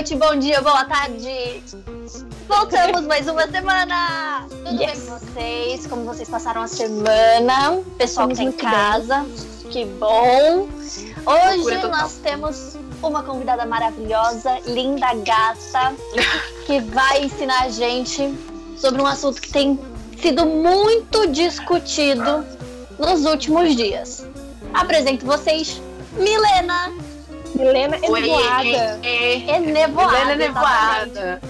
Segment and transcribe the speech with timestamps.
[0.00, 1.62] noite, bom dia, boa tarde.
[2.48, 4.46] Voltamos mais uma semana.
[4.48, 4.92] Tudo yes.
[4.92, 5.86] bem com vocês?
[5.86, 7.82] Como vocês passaram a semana?
[7.98, 9.70] Pessoal que tá em casa, bem.
[9.70, 10.68] que bom.
[11.26, 15.94] Hoje nós temos uma convidada maravilhosa, linda, gata,
[16.64, 18.34] que vai ensinar a gente
[18.78, 19.78] sobre um assunto que tem
[20.18, 22.46] sido muito discutido
[22.98, 24.26] nos últimos dias.
[24.72, 25.82] Apresento vocês,
[26.14, 27.09] Milena.
[27.54, 29.00] Milena Enevoada.
[29.02, 30.12] É, Enevoada.
[30.12, 31.40] Milena Enevoada.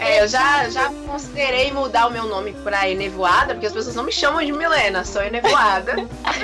[0.00, 4.04] É, eu já, já considerei mudar o meu nome pra Enevoada, porque as pessoas não
[4.04, 5.96] me chamam de Milena, sou Enevoada.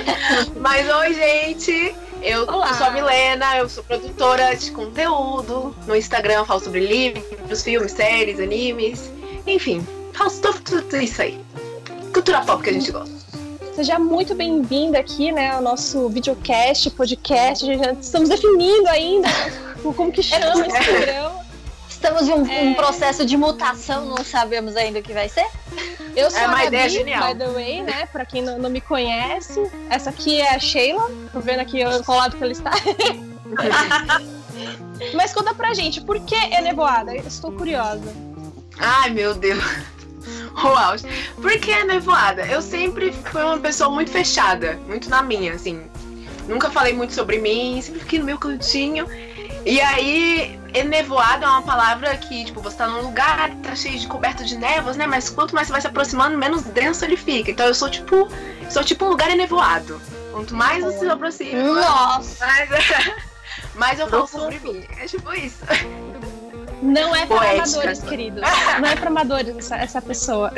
[0.59, 1.95] Mas oi, gente!
[2.21, 5.75] Eu, eu, sou a Milena, eu sou produtora de conteúdo.
[5.87, 9.11] No Instagram eu falo sobre livros, filmes, séries, animes.
[9.47, 11.43] Enfim, faço tudo, tudo isso aí.
[12.13, 13.20] Cultura pop que a gente gosta.
[13.73, 17.65] Seja muito bem-vinda aqui, né, ao nosso videocast, podcast.
[18.01, 19.29] Estamos definindo ainda
[19.95, 21.45] como que chama esse programa.
[21.89, 22.63] Estamos em um, é...
[22.63, 25.47] um, processo de mutação, não sabemos ainda o que vai ser.
[26.15, 27.29] Eu sou é uma a Gabi, ideia genial.
[27.29, 28.05] by the way, né?
[28.07, 29.71] Pra quem não, não, me conhece.
[29.89, 31.09] Essa aqui é a Sheila.
[31.31, 32.71] Tô vendo aqui o lado que ela está.
[35.15, 37.15] Mas conta pra gente, por que é nevoada?
[37.15, 38.13] Estou curiosa.
[38.77, 39.63] Ai, meu Deus.
[40.63, 40.93] Uau.
[41.35, 42.45] Por que é nevoada?
[42.45, 45.81] Eu sempre fui uma pessoa muito fechada, muito na minha, assim.
[46.47, 49.07] Nunca falei muito sobre mim, sempre fiquei no meu cantinho.
[49.65, 54.07] E aí, nevoada é uma palavra que, tipo, você tá num lugar, tá cheio de
[54.07, 55.05] coberto de névoas, né?
[55.05, 57.51] Mas quanto mais você vai se aproximando, menos denso ele fica.
[57.51, 58.27] Então eu sou tipo.
[58.69, 60.01] Sou tipo um lugar enevoado.
[60.31, 61.61] Quanto mais você se aproxima.
[61.61, 62.45] Nossa!
[62.45, 62.69] Mais,
[63.75, 64.85] mais eu falo sobre mim.
[64.97, 65.59] É tipo isso.
[66.81, 68.41] Não é para amadores, queridos.
[68.81, 70.51] Não é para amadores essa, essa pessoa.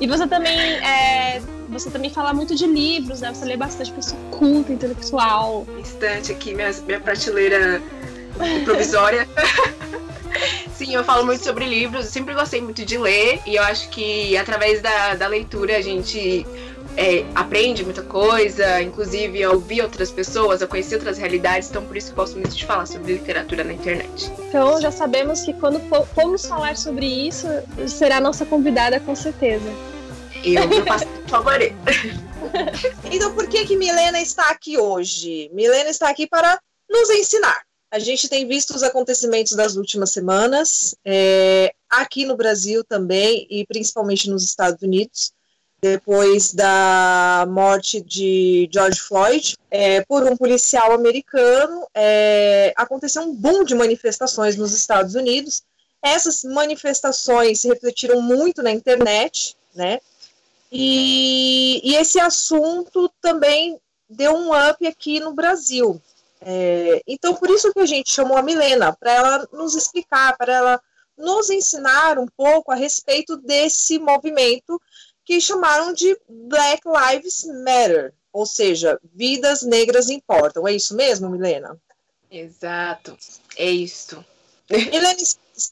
[0.00, 3.32] e você também é, você também fala muito de livros, né?
[3.32, 5.66] Você lê bastante pessoa culta, intelectual.
[5.78, 7.80] Instante aqui, minha, minha prateleira
[8.64, 9.28] provisória.
[10.72, 13.88] Sim, eu falo muito sobre livros, eu sempre gostei muito de ler e eu acho
[13.88, 16.46] que através da, da leitura a gente
[16.98, 21.96] é, aprende muita coisa, inclusive a ouvir outras pessoas, a conhecer outras realidades, então por
[21.96, 24.28] isso eu gosto muito de falar sobre literatura na internet.
[24.40, 25.78] Então já sabemos que quando
[26.12, 27.46] formos falar sobre isso,
[27.86, 29.68] será nossa convidada com certeza.
[30.44, 31.76] Eu, eu passo favorito.
[33.12, 35.48] então por que que Milena está aqui hoje?
[35.52, 36.60] Milena está aqui para
[36.90, 37.62] nos ensinar.
[37.92, 43.64] A gente tem visto os acontecimentos das últimas semanas, é, aqui no Brasil também, e
[43.64, 45.32] principalmente nos Estados Unidos
[45.80, 51.86] depois da morte de George Floyd é, por um policial americano.
[51.94, 55.62] É, aconteceu um boom de manifestações nos Estados Unidos.
[56.02, 60.00] Essas manifestações se refletiram muito na internet, né?
[60.70, 66.00] E, e esse assunto também deu um up aqui no Brasil.
[66.40, 70.52] É, então, por isso que a gente chamou a Milena, para ela nos explicar, para
[70.52, 70.80] ela
[71.16, 74.80] nos ensinar um pouco a respeito desse movimento
[75.28, 80.66] que chamaram de Black Lives Matter, ou seja, vidas negras importam.
[80.66, 81.78] É isso mesmo, Milena?
[82.30, 83.14] Exato,
[83.54, 84.24] é isso.
[84.72, 85.20] Milena,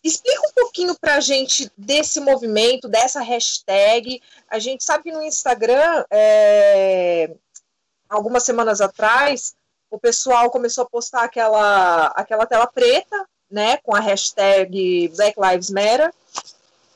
[0.04, 4.20] explica um pouquinho para a gente desse movimento, dessa hashtag.
[4.46, 7.34] A gente sabe que no Instagram, é,
[8.10, 9.54] algumas semanas atrás,
[9.90, 15.70] o pessoal começou a postar aquela, aquela tela preta, né, com a hashtag Black Lives
[15.70, 16.12] Matter.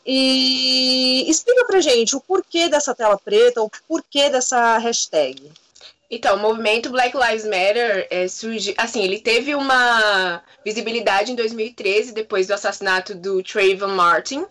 [0.05, 5.51] E explica pra gente o porquê dessa tela preta, o porquê dessa hashtag.
[6.11, 12.13] Então, o movimento Black Lives Matter é, surge, assim, ele teve uma visibilidade em 2013,
[12.13, 14.45] depois do assassinato do Trayvon Martin.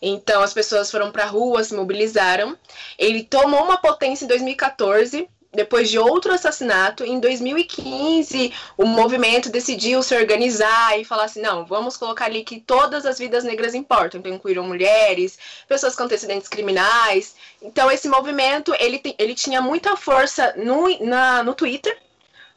[0.00, 2.56] Então, as pessoas foram para rua, se mobilizaram.
[2.96, 10.00] Ele tomou uma potência em 2014, depois de outro assassinato, em 2015, o movimento decidiu
[10.02, 14.20] se organizar e falar assim: não, vamos colocar ali que todas as vidas negras importam.
[14.20, 17.34] Então, incluíram mulheres, pessoas com antecedentes criminais.
[17.60, 21.98] Então, esse movimento ele, ele tinha muita força no, na, no Twitter,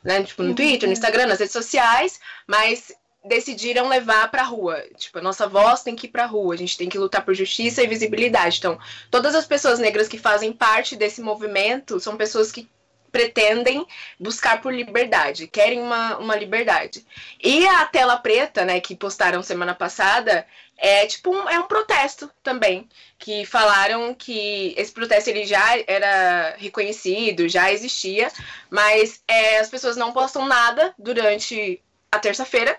[0.04, 0.22] né?
[0.22, 0.56] Tipo, no uhum.
[0.56, 2.92] Twitter, no Instagram, nas redes sociais, mas
[3.26, 4.84] decidiram levar para a rua.
[4.98, 7.24] Tipo, a nossa voz tem que ir para a rua, a gente tem que lutar
[7.26, 8.58] por justiça e visibilidade.
[8.60, 8.78] Então,
[9.10, 12.70] todas as pessoas negras que fazem parte desse movimento são pessoas que
[13.14, 13.86] pretendem
[14.20, 17.06] buscar por liberdade, querem uma, uma liberdade.
[17.42, 20.46] E a tela preta, né, que postaram semana passada,
[20.76, 22.90] é tipo um, é um protesto também,
[23.20, 28.32] que falaram que esse protesto ele já era reconhecido, já existia,
[28.68, 31.80] mas é, as pessoas não postam nada durante
[32.12, 32.78] a terça-feira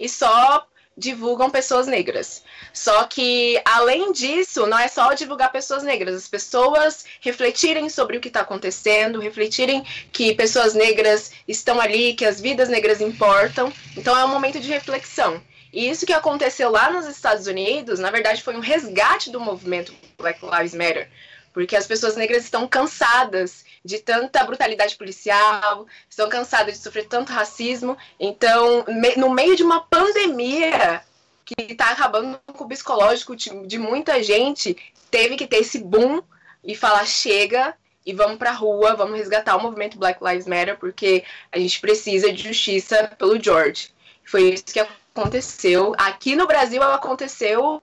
[0.00, 2.42] e só divulgam pessoas negras.
[2.72, 8.20] Só que, além disso, não é só divulgar pessoas negras, as pessoas refletirem sobre o
[8.20, 13.72] que está acontecendo, refletirem que pessoas negras estão ali, que as vidas negras importam.
[13.96, 15.42] Então, é um momento de reflexão.
[15.72, 19.92] E isso que aconteceu lá nos Estados Unidos, na verdade, foi um resgate do movimento
[20.16, 21.10] Black Lives Matter.
[21.54, 27.32] Porque as pessoas negras estão cansadas de tanta brutalidade policial, estão cansadas de sofrer tanto
[27.32, 27.96] racismo.
[28.20, 28.84] Então,
[29.16, 31.02] no meio de uma pandemia
[31.44, 34.76] que está acabando com o psicológico de muita gente,
[35.10, 36.20] teve que ter esse boom
[36.64, 37.74] e falar: chega,
[38.04, 41.80] e vamos para a rua, vamos resgatar o movimento Black Lives Matter, porque a gente
[41.80, 43.90] precisa de justiça pelo George.
[44.24, 45.94] Foi isso que aconteceu.
[45.96, 47.80] Aqui no Brasil aconteceu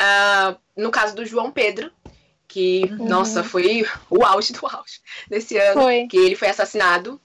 [0.00, 1.90] uh, no caso do João Pedro,
[2.48, 3.06] que, uhum.
[3.06, 6.06] nossa, foi o auge do auge desse ano, foi.
[6.06, 7.20] que ele foi assassinado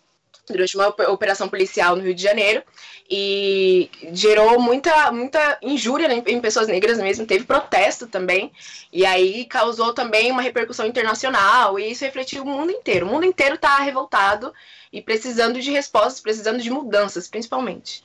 [0.45, 2.61] durante uma operação policial no Rio de Janeiro
[3.09, 8.51] e gerou muita, muita injúria em pessoas negras mesmo, teve protesto também,
[8.91, 13.05] e aí causou também uma repercussão internacional, e isso refletiu o mundo inteiro.
[13.05, 14.53] O mundo inteiro está revoltado
[14.91, 18.03] e precisando de respostas, precisando de mudanças, principalmente.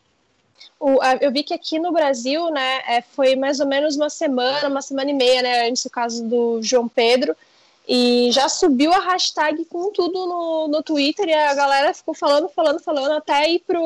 [0.79, 4.69] O, eu vi que aqui no Brasil, né, é, foi mais ou menos uma semana,
[4.69, 7.37] uma semana e meia, né, antes do caso do João Pedro,
[7.89, 12.47] e já subiu a hashtag com tudo no, no Twitter e a galera ficou falando,
[12.51, 13.81] falando, falando, até ir para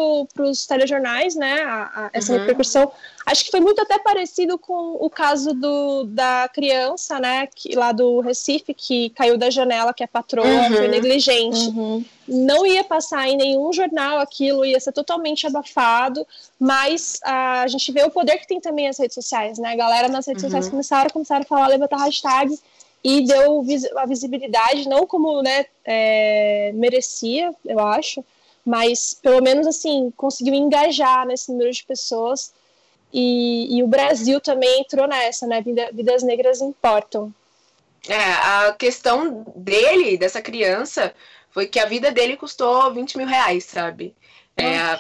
[0.45, 1.63] os telejornais, né?
[1.63, 2.41] A, a, essa uhum.
[2.41, 2.91] repercussão.
[3.25, 7.47] Acho que foi muito até parecido com o caso do, da criança, né?
[7.55, 10.77] Que, lá do Recife, que caiu da janela, que a patroa uhum.
[10.77, 11.69] foi negligente.
[11.69, 12.05] Uhum.
[12.33, 16.27] Não ia passar em nenhum jornal aquilo, ia ser totalmente abafado,
[16.59, 19.73] mas a gente vê o poder que tem também as redes sociais, né?
[19.73, 20.73] A galera nas redes sociais uhum.
[20.73, 22.59] começaram, começaram a falar, levantar hashtag
[23.05, 23.65] e deu
[23.97, 28.25] a visibilidade, não como né, é, merecia, eu acho,
[28.65, 32.53] mas pelo menos assim conseguiu engajar nesse número de pessoas.
[33.13, 35.61] E, e o Brasil também entrou nessa, né?
[35.61, 37.35] Vida, vidas negras importam.
[38.09, 41.15] É, a questão dele, dessa criança,
[41.53, 44.17] foi que a vida dele custou 20 mil reais, sabe?
[44.57, 44.99] É,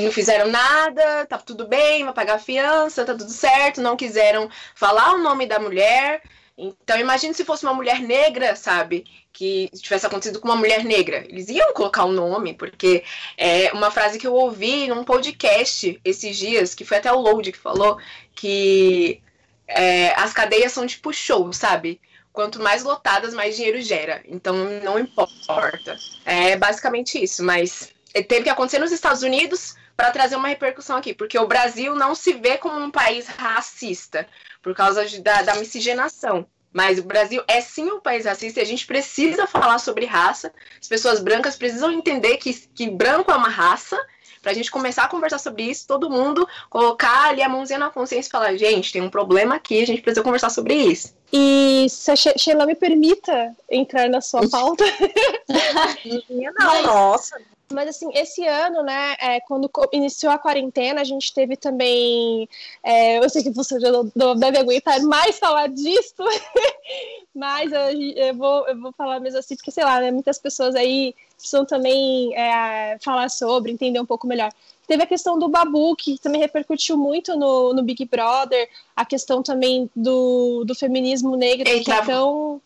[0.00, 4.50] não fizeram nada, tá tudo bem, vai pagar a fiança, tá tudo certo, não quiseram
[4.74, 6.20] falar o nome da mulher,
[6.58, 9.04] então, imagine se fosse uma mulher negra, sabe?
[9.30, 11.18] Que tivesse acontecido com uma mulher negra.
[11.28, 13.04] Eles iam colocar o um nome, porque
[13.36, 17.52] é uma frase que eu ouvi num podcast esses dias, que foi até o Load
[17.52, 17.98] que falou,
[18.34, 19.20] que
[19.68, 22.00] é, as cadeias são tipo show, sabe?
[22.36, 24.22] Quanto mais lotadas, mais dinheiro gera.
[24.28, 24.54] Então,
[24.84, 25.96] não importa.
[26.22, 27.94] É basicamente isso, mas
[28.28, 32.14] teve que acontecer nos Estados Unidos para trazer uma repercussão aqui, porque o Brasil não
[32.14, 34.28] se vê como um país racista
[34.62, 36.46] por causa de, da, da miscigenação.
[36.70, 40.52] Mas o Brasil é sim um país racista e a gente precisa falar sobre raça.
[40.78, 43.98] As pessoas brancas precisam entender que, que branco é uma raça.
[44.46, 47.90] Para a gente começar a conversar sobre isso, todo mundo colocar ali a mãozinha na
[47.90, 51.12] consciência e falar: gente, tem um problema aqui, a gente precisa conversar sobre isso.
[51.32, 54.84] E se a Sheila me permita entrar na sua pauta.
[56.60, 57.36] não, nossa.
[57.72, 62.48] Mas assim, esse ano, né, é, quando iniciou a quarentena, a gente teve também.
[62.82, 66.14] É, eu sei que você já não deve aguentar mais falar disso,
[67.34, 70.76] mas eu, eu, vou, eu vou falar mesmo assim, porque sei lá, né, muitas pessoas
[70.76, 74.52] aí precisam também é, falar sobre, entender um pouco melhor.
[74.86, 79.42] Teve a questão do Babu, que também repercutiu muito no, no Big Brother, a questão
[79.42, 81.84] também do, do feminismo negro, Eita.
[81.84, 82.62] que é tão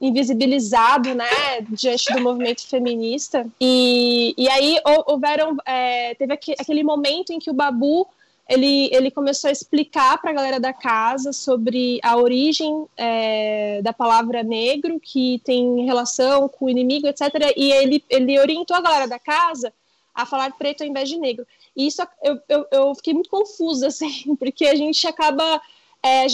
[0.00, 1.26] invisibilizado, né,
[1.68, 3.46] diante do movimento feminista.
[3.60, 8.06] E, e aí houveram, é, teve aquele momento em que o Babu
[8.50, 13.92] ele, ele começou a explicar para a galera da casa sobre a origem é, da
[13.92, 17.28] palavra negro, que tem relação com o inimigo, etc.
[17.56, 19.72] E ele, ele orientou a galera da casa
[20.12, 21.46] a falar preto ao invés de negro.
[21.76, 25.62] E isso eu, eu, eu fiquei muito confusa, assim, porque a gente acaba
[26.02, 26.26] é,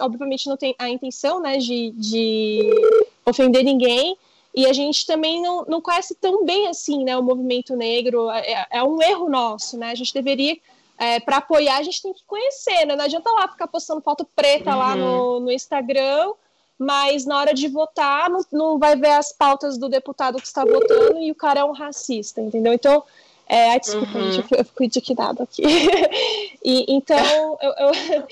[0.00, 2.70] obviamente não tem a intenção né, de, de
[3.24, 4.16] ofender ninguém,
[4.54, 8.52] e a gente também não, não conhece tão bem assim né, o movimento negro, é,
[8.52, 9.90] é, é um erro nosso, né?
[9.90, 10.58] A gente deveria,
[10.98, 12.94] é, para apoiar, a gente tem que conhecer, né?
[12.94, 14.78] Não adianta lá ficar postando foto preta uhum.
[14.78, 16.32] lá no, no Instagram,
[16.78, 20.64] mas na hora de votar não, não vai ver as pautas do deputado que está
[20.64, 22.74] votando e o cara é um racista, entendeu?
[22.74, 23.02] Então,
[23.46, 24.32] é, ai, desculpa, uhum.
[24.32, 25.62] gente, eu fico indignada aqui.
[26.62, 28.26] e, então, eu, eu,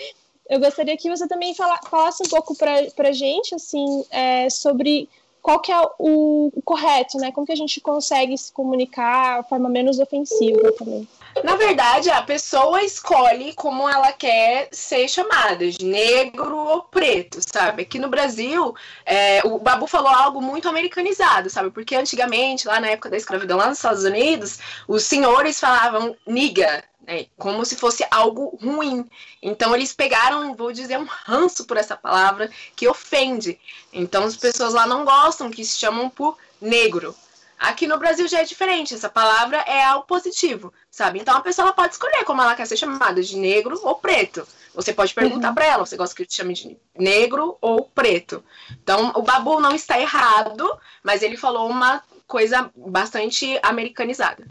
[0.51, 5.09] eu gostaria que você também fala, falasse um pouco para a gente, assim, é, sobre
[5.41, 7.31] qual que é o, o, correto, né?
[7.31, 11.09] Como que a gente consegue se comunicar de forma menos ofensiva também.
[11.45, 17.83] Na verdade, a pessoa escolhe como ela quer ser chamada, de negro ou preto, sabe?
[17.83, 18.75] Aqui no Brasil,
[19.07, 21.71] é, o Babu falou algo muito americanizado, sabe?
[21.71, 26.83] Porque antigamente, lá na época da escravidão, lá nos Estados Unidos, os senhores falavam niga,
[27.07, 29.09] é, como se fosse algo ruim.
[29.43, 33.59] Então eles pegaram, vou dizer, um ranço por essa palavra que ofende.
[33.93, 37.15] Então as pessoas lá não gostam, que se chamam por negro.
[37.59, 41.19] Aqui no Brasil já é diferente, essa palavra é algo positivo, sabe?
[41.19, 44.49] Então a pessoa pode escolher como ela quer ser chamada, de negro ou preto.
[44.75, 45.55] Você pode perguntar uhum.
[45.55, 48.43] para ela, você gosta que eu te chame de negro ou preto.
[48.83, 54.47] Então o Babu não está errado, mas ele falou uma coisa bastante americanizada.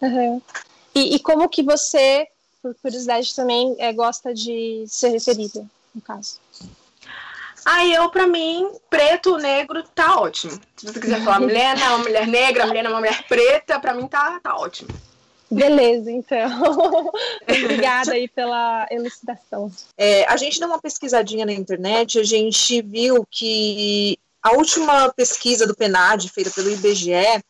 [0.00, 0.40] Uhum.
[1.00, 2.28] E, e, como que você,
[2.62, 5.64] por curiosidade também, é, gosta de ser referida,
[5.94, 6.38] no caso?
[7.64, 10.60] Aí eu, pra mim, preto, negro, tá ótimo.
[10.76, 14.40] Se você quiser falar mulher, não, mulher negra, mulher não, mulher preta, pra mim tá,
[14.42, 14.90] tá ótimo.
[15.50, 17.10] Beleza, então.
[17.48, 19.72] Obrigada aí pela elucidação.
[19.96, 25.66] É, a gente deu uma pesquisadinha na internet, a gente viu que a última pesquisa
[25.66, 27.42] do PNAD, feita pelo IBGE,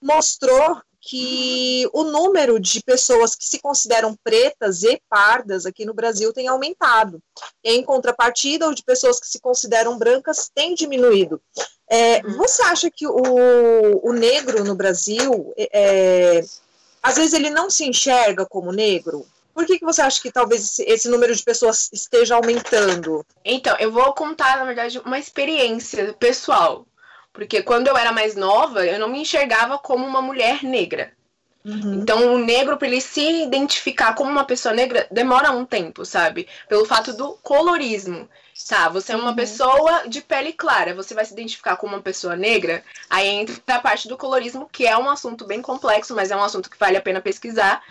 [0.00, 6.32] mostrou que o número de pessoas que se consideram pretas e pardas aqui no Brasil
[6.32, 7.20] tem aumentado.
[7.62, 11.42] Em contrapartida, o de pessoas que se consideram brancas tem diminuído.
[11.90, 12.36] É, uhum.
[12.36, 16.44] você acha que o, o negro no Brasil, é, é,
[17.02, 19.26] às vezes ele não se enxerga como negro?
[19.52, 23.26] Por que, que você acha que talvez esse, esse, número de pessoas esteja aumentando?
[23.44, 26.86] Então, eu vou contar, na verdade, uma experiência pessoal.
[27.32, 31.12] Porque quando eu era mais nova, eu não me enxergava como uma mulher negra.
[31.64, 32.00] Uhum.
[32.02, 36.48] Então, o negro, para ele se identificar como uma pessoa negra, demora um tempo, sabe?
[36.68, 38.28] Pelo fato do colorismo.
[38.68, 39.36] Tá, você é uma uhum.
[39.36, 43.80] pessoa de pele clara, você vai se identificar como uma pessoa negra, aí entra a
[43.80, 46.96] parte do colorismo, que é um assunto bem complexo, mas é um assunto que vale
[46.96, 47.82] a pena pesquisar.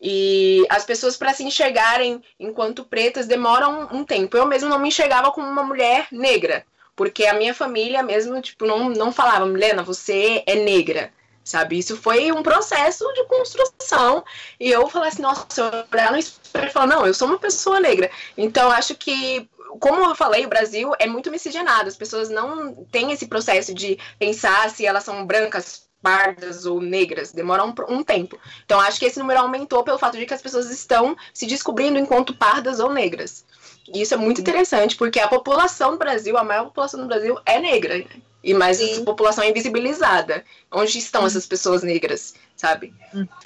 [0.00, 4.36] E as pessoas, para se enxergarem enquanto pretas, demoram um tempo.
[4.36, 6.64] Eu mesmo não me enxergava como uma mulher negra.
[7.00, 11.10] Porque a minha família mesmo, tipo, não, não falava, Milena, você é negra,
[11.42, 11.78] sabe?
[11.78, 14.22] Isso foi um processo de construção.
[14.60, 17.38] E eu falei assim, nossa, eu olhar no espelho e falar, não, eu sou uma
[17.38, 18.10] pessoa negra.
[18.36, 21.88] Então, acho que como eu falei, o Brasil é muito miscigenado.
[21.88, 27.32] As pessoas não têm esse processo de pensar se elas são brancas, pardas ou negras.
[27.32, 28.38] Demora um, um, tempo.
[28.66, 31.98] Então, acho que esse número aumentou pelo fato de que as pessoas estão se descobrindo
[31.98, 33.46] enquanto pardas ou negras.
[33.92, 37.38] E isso é muito interessante, porque a população do Brasil, a maior população do Brasil
[37.44, 37.98] é negra.
[37.98, 38.04] Né?
[38.42, 39.04] E mais Sim.
[39.04, 40.44] população é invisibilizada.
[40.72, 42.94] Onde estão essas pessoas negras, sabe?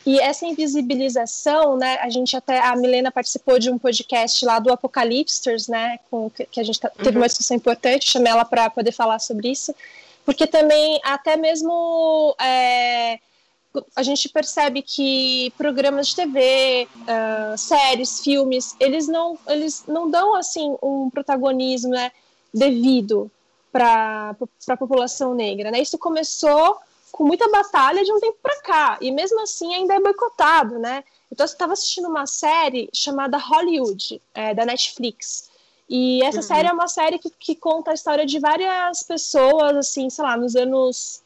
[0.07, 1.99] E essa invisibilização, né?
[2.01, 2.61] A gente até.
[2.61, 5.99] A Milena participou de um podcast lá do Apocalipsters, né?
[6.11, 7.17] Com, que a gente tá, teve uhum.
[7.17, 9.75] uma discussão importante, chamei ela para poder falar sobre isso.
[10.25, 12.37] Porque também, até mesmo.
[12.41, 13.19] É,
[13.97, 20.11] a gente percebe que programas de TV, uh, ah, séries, filmes, eles não, eles não
[20.11, 22.13] dão assim um protagonismo né,
[22.53, 23.31] devido
[23.73, 24.37] para
[24.69, 25.71] a população negra.
[25.71, 25.81] Né?
[25.81, 26.79] Isso começou
[27.11, 30.79] com muita batalha de um tempo para cá, e mesmo assim ainda é boicotado.
[30.79, 31.05] Né?
[31.31, 35.51] Então, eu estava assistindo uma série chamada Hollywood, é, da Netflix.
[35.89, 36.43] E essa uhum.
[36.43, 40.37] série é uma série que, que conta a história de várias pessoas, assim, sei lá,
[40.37, 41.23] nos anos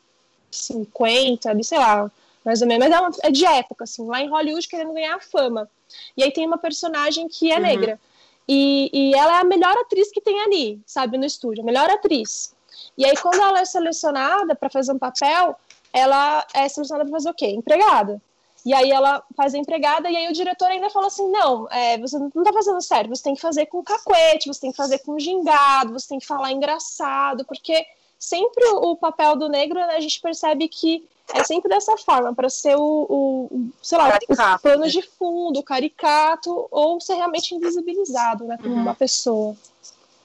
[0.50, 2.10] 50, sei lá,
[2.48, 5.20] mais ou menos, mas é, uma, é de época, assim, lá em Hollywood querendo ganhar
[5.20, 5.68] fama.
[6.16, 7.60] E aí tem uma personagem que é uhum.
[7.60, 8.00] negra.
[8.48, 11.90] E, e ela é a melhor atriz que tem ali, sabe, no estúdio, a melhor
[11.90, 12.54] atriz.
[12.96, 15.54] E aí, quando ela é selecionada para fazer um papel,
[15.92, 17.48] ela é selecionada para fazer o quê?
[17.48, 18.18] Empregada.
[18.64, 21.98] E aí ela faz a empregada, e aí o diretor ainda fala assim: não, é,
[21.98, 25.00] você não tá fazendo certo, você tem que fazer com cacuete, você tem que fazer
[25.00, 27.86] com gingado, você tem que falar engraçado, porque
[28.18, 32.48] sempre o, papel do negro, né, a gente percebe que é sempre dessa forma, para
[32.48, 34.88] ser o, o, sei lá, caricato, o plano né?
[34.88, 38.82] de fundo, caricato, ou ser realmente invisibilizado, né, como uhum.
[38.82, 39.54] uma pessoa.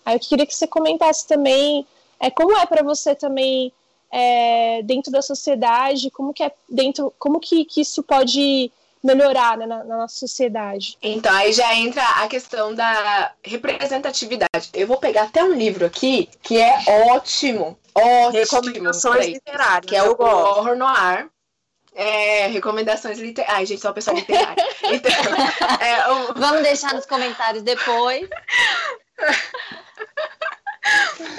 [0.05, 1.85] Aí eu queria que você comentasse também
[2.19, 3.71] é, como é para você também
[4.09, 8.71] é, dentro da sociedade, como que é dentro, como que, que isso pode
[9.03, 10.97] melhorar né, na, na, nossa sociedade.
[11.01, 14.69] Então, aí já entra a questão da representatividade.
[14.73, 16.73] Eu vou pegar até um livro aqui que é
[17.11, 18.31] ótimo, ótimo.
[18.31, 19.89] Recomendações literárias.
[19.89, 21.27] Que é o Horror Noir.
[21.95, 23.57] É, recomendações literárias.
[23.59, 24.55] Ai, gente, sou uma pessoa literária.
[24.83, 25.11] Então,
[25.79, 26.33] é, o...
[26.33, 28.27] Vamos deixar nos comentários depois.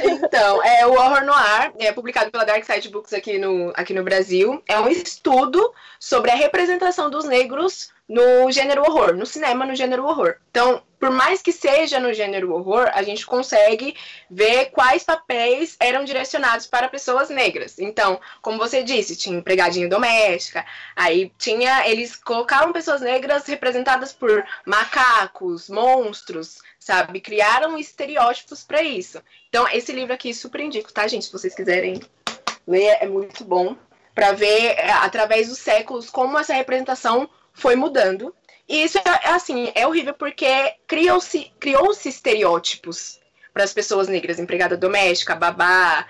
[0.03, 4.03] Então, é o Horror Noir, é publicado pela Dark Side Books aqui no, aqui no
[4.03, 4.63] Brasil.
[4.67, 10.05] É um estudo sobre a representação dos negros no gênero horror, no cinema no gênero
[10.05, 10.37] horror.
[10.51, 13.97] Então, por mais que seja no gênero horror, a gente consegue
[14.31, 17.79] ver quais papéis eram direcionados para pessoas negras.
[17.79, 24.45] Então, como você disse, tinha empregadinha doméstica, aí tinha, eles colocavam pessoas negras representadas por
[24.67, 27.21] macacos, monstros, sabe?
[27.21, 29.21] Criaram estereótipos para isso.
[29.49, 31.27] Então, esse livro aqui super indico, tá, gente?
[31.27, 32.01] Se vocês quiserem
[32.67, 33.77] ler, é muito bom
[34.15, 38.35] para ver é, através dos séculos como essa representação foi mudando.
[38.69, 43.21] E isso é assim, é horrível porque criou-se criou -se estereótipos
[43.53, 46.07] para as pessoas negras, empregada doméstica, babá,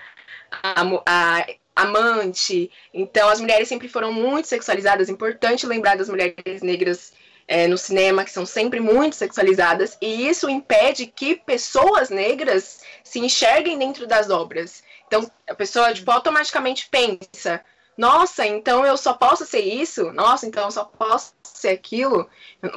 [0.51, 2.71] a, a amante.
[2.93, 5.09] Então, as mulheres sempre foram muito sexualizadas.
[5.09, 7.13] Importante lembrar das mulheres negras
[7.47, 13.19] é, no cinema, que são sempre muito sexualizadas, e isso impede que pessoas negras se
[13.19, 14.83] enxerguem dentro das obras.
[15.07, 17.63] Então, a pessoa tipo, automaticamente pensa:
[17.97, 20.11] nossa, então eu só posso ser isso?
[20.11, 22.29] Nossa, então eu só posso ser aquilo?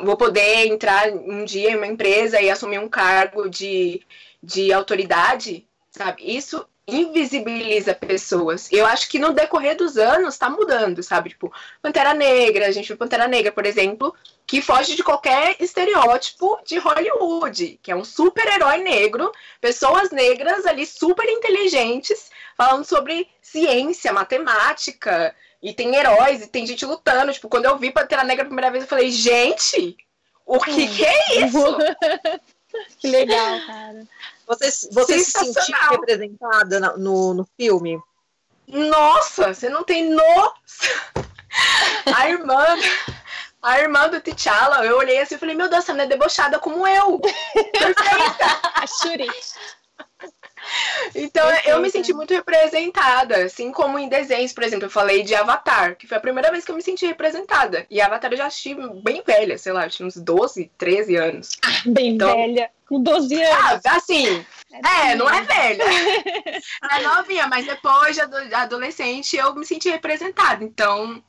[0.05, 4.03] vou poder entrar um dia em uma empresa e assumir um cargo de,
[4.43, 5.67] de autoridade?
[5.91, 6.23] Sabe?
[6.37, 8.73] Isso invisibiliza pessoas.
[8.73, 11.29] Eu acho que no decorrer dos anos está mudando, sabe?
[11.29, 11.53] Tipo,
[11.83, 14.15] Pantera Negra, a gente viu Pantera Negra, por exemplo,
[14.47, 19.31] que foge de qualquer estereótipo de Hollywood, que é um super-herói negro,
[19.61, 26.87] pessoas negras ali super inteligentes, falando sobre ciência, matemática, e tem heróis, e tem gente
[26.87, 27.33] lutando.
[27.33, 29.95] Tipo, quando eu vi Pantera Negra a primeira vez, eu falei, gente,
[30.47, 31.77] o que, que é isso?
[32.99, 34.07] que legal, cara.
[34.49, 38.01] Você, você se sentiu representada no, no filme?
[38.67, 41.29] Nossa, você não tem noção.
[42.15, 42.65] A irmã,
[43.63, 46.59] a irmã do T'Challa, eu olhei assim e falei, meu Deus, essa mulher é debochada
[46.59, 47.19] como eu.
[47.73, 48.61] Perfeita.
[48.75, 49.29] A Shuri.
[51.15, 51.71] Então Perfeita.
[51.71, 55.97] eu me senti muito representada, assim como em desenhos, por exemplo, eu falei de Avatar,
[55.97, 57.87] que foi a primeira vez que eu me senti representada.
[57.91, 61.51] E Avatar eu já assisti bem velha, sei lá, eu tinha uns 12, 13 anos.
[61.65, 62.35] Ah, bem então...
[62.35, 63.81] velha, com 12 anos.
[63.85, 65.85] Ah, assim, é, é não é velha.
[66.93, 68.23] é novinha, mas depois de
[68.55, 70.65] adolescente eu me senti representada.
[70.65, 71.23] Então,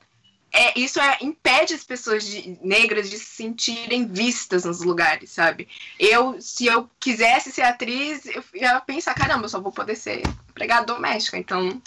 [0.51, 5.67] é, isso é, impede as pessoas de, negras de se sentirem vistas nos lugares, sabe?
[5.99, 10.23] Eu, se eu quisesse ser atriz, eu ia pensar, caramba, eu só vou poder ser
[10.49, 11.81] empregada doméstica, então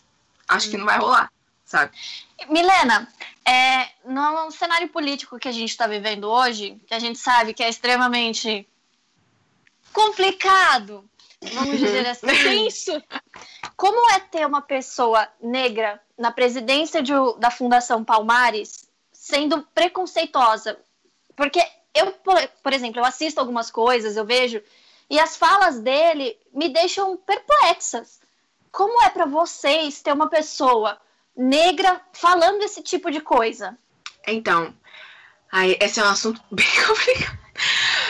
[0.47, 1.31] acho que não vai rolar,
[1.65, 1.93] sabe?
[2.49, 3.09] Milena,
[3.45, 7.63] é, no cenário político que a gente está vivendo hoje, que a gente sabe que
[7.63, 8.67] é extremamente
[9.93, 11.05] complicado,
[11.55, 12.69] vamos dizer assim.
[13.77, 20.79] Como é ter uma pessoa negra na presidência de, da Fundação Palmares sendo preconceituosa?
[21.37, 21.61] Porque
[21.95, 24.63] eu, por, por exemplo, eu assisto algumas coisas, eu vejo,
[25.11, 28.21] e as falas dele me deixam perplexas.
[28.71, 30.99] Como é para vocês ter uma pessoa
[31.37, 33.77] negra falando esse tipo de coisa?
[34.27, 34.75] Então,
[35.51, 37.43] aí, esse é um assunto bem complicado.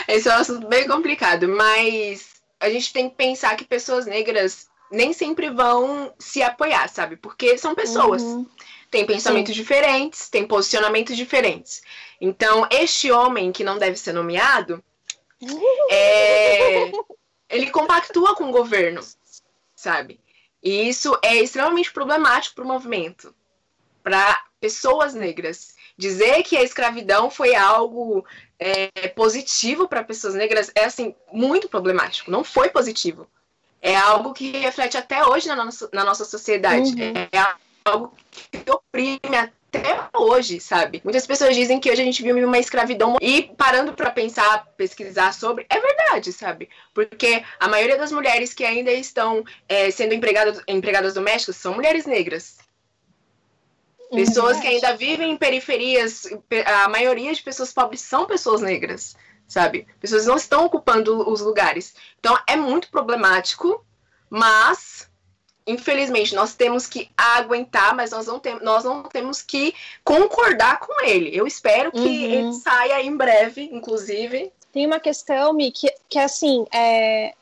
[0.07, 2.32] Esse é um assunto bem complicado, mas
[2.63, 7.17] a gente tem que pensar que pessoas negras nem sempre vão se apoiar, sabe?
[7.17, 8.23] Porque são pessoas.
[8.23, 8.47] Uhum.
[8.91, 9.61] Têm pensamentos Sim.
[9.61, 11.83] diferentes, têm posicionamentos diferentes.
[12.21, 14.85] Então, este homem que não deve ser nomeado,
[15.91, 16.93] é,
[17.49, 19.01] ele compactua com o governo,
[19.75, 20.21] sabe?
[20.63, 23.35] E isso é extremamente problemático para o movimento,
[24.03, 25.75] para pessoas negras.
[25.97, 28.25] Dizer que a escravidão foi algo
[28.59, 32.31] é, positivo para pessoas negras é assim muito problemático.
[32.31, 33.27] Não foi positivo
[33.83, 36.93] é algo que reflete até hoje na nossa, na nossa sociedade.
[36.93, 37.13] Uhum.
[37.33, 41.01] É algo que oprime até hoje, sabe?
[41.03, 45.35] Muitas pessoas dizem que hoje a gente vive uma escravidão e parando para pensar, pesquisar
[45.35, 46.69] sobre, é verdade, sabe?
[46.95, 52.07] Porque a maioria das mulheres que ainda estão é, sendo empregadas, empregadas domésticas são mulheres
[52.07, 52.59] negras.
[54.15, 56.25] Pessoas que ainda vivem em periferias,
[56.67, 59.17] a maioria de pessoas pobres são pessoas negras
[59.53, 59.87] sabe?
[60.01, 61.95] Pessoas não estão ocupando os lugares.
[62.19, 63.85] Então é muito problemático,
[64.31, 65.09] mas
[65.67, 71.05] infelizmente nós temos que aguentar, mas nós não, tem, nós não temos que concordar com
[71.05, 71.37] ele.
[71.37, 72.07] Eu espero que uhum.
[72.07, 74.51] ele saia em breve, inclusive.
[74.73, 77.35] Tem uma questão, Mi, que, que assim, é,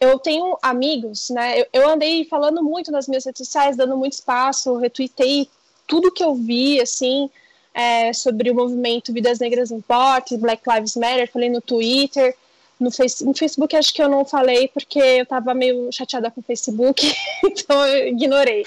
[0.00, 1.60] eu tenho amigos, né?
[1.60, 5.50] Eu, eu, andei falando muito nas minhas redes sociais, dando muito espaço, retuitei
[5.86, 7.30] tudo que eu vi, assim
[7.76, 12.34] é, sobre o movimento Vidas Negras Importam, Black Lives Matter, falei no Twitter,
[12.80, 16.40] no, face, no Facebook acho que eu não falei porque eu estava meio chateada com
[16.40, 18.64] o Facebook, então eu ignorei.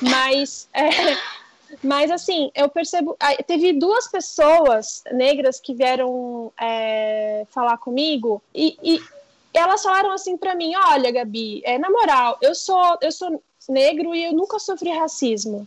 [0.00, 0.90] Mas, é,
[1.82, 3.16] mas assim, eu percebo.
[3.48, 9.00] Teve duas pessoas negras que vieram é, falar comigo e, e,
[9.52, 14.14] elas falaram assim para mim: olha, Gabi, é, na moral, eu sou, eu sou negro
[14.14, 15.66] e eu nunca sofri racismo.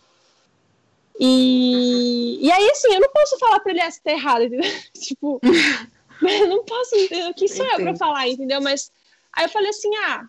[1.22, 4.70] E, e aí, assim, eu não posso falar pra ele, essa ah, tá errado, entendeu?
[4.98, 5.38] tipo,
[6.22, 6.96] eu não posso,
[7.36, 8.62] quem sou eu pra falar, entendeu?
[8.62, 8.90] Mas
[9.30, 10.24] aí eu falei assim, ah,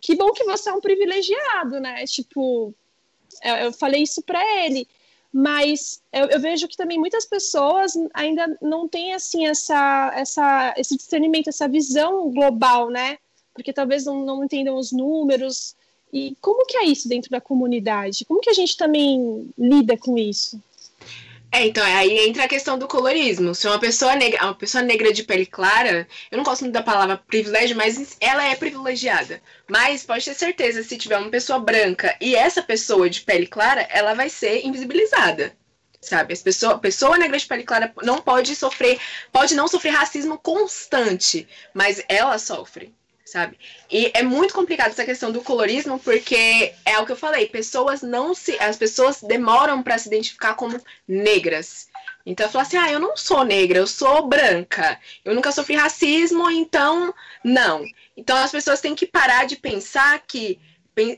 [0.00, 2.04] que bom que você é um privilegiado, né?
[2.04, 2.72] Tipo,
[3.42, 4.86] eu, eu falei isso pra ele.
[5.32, 10.94] Mas eu, eu, vejo que também muitas pessoas ainda não têm, assim, essa, essa, esse
[10.96, 13.18] discernimento, essa visão global, né?
[13.54, 15.74] Porque talvez não, não entendam os números,
[16.12, 18.24] e como que é isso dentro da comunidade?
[18.26, 20.60] Como que a gente também lida com isso?
[21.50, 23.54] É, então, aí entra a questão do colorismo.
[23.54, 26.82] Se uma pessoa negra, uma pessoa negra de pele clara, eu não gosto muito da
[26.82, 29.40] palavra privilégio, mas ela é privilegiada.
[29.68, 33.82] Mas pode ter certeza, se tiver uma pessoa branca e essa pessoa de pele clara,
[33.90, 35.54] ela vai ser invisibilizada.
[36.00, 36.32] Sabe?
[36.32, 38.98] As pessoa, pessoa negra de pele clara não pode sofrer,
[39.30, 42.94] pode não sofrer racismo constante, mas ela sofre
[43.32, 43.58] sabe?
[43.90, 48.02] E é muito complicado essa questão do colorismo, porque é o que eu falei, pessoas
[48.02, 48.58] não se.
[48.58, 51.88] As pessoas demoram para se identificar como negras.
[52.26, 55.00] Então eu falo assim, ah, eu não sou negra, eu sou branca.
[55.24, 57.82] Eu nunca sofri racismo, então não.
[58.16, 60.60] Então as pessoas têm que parar de pensar que.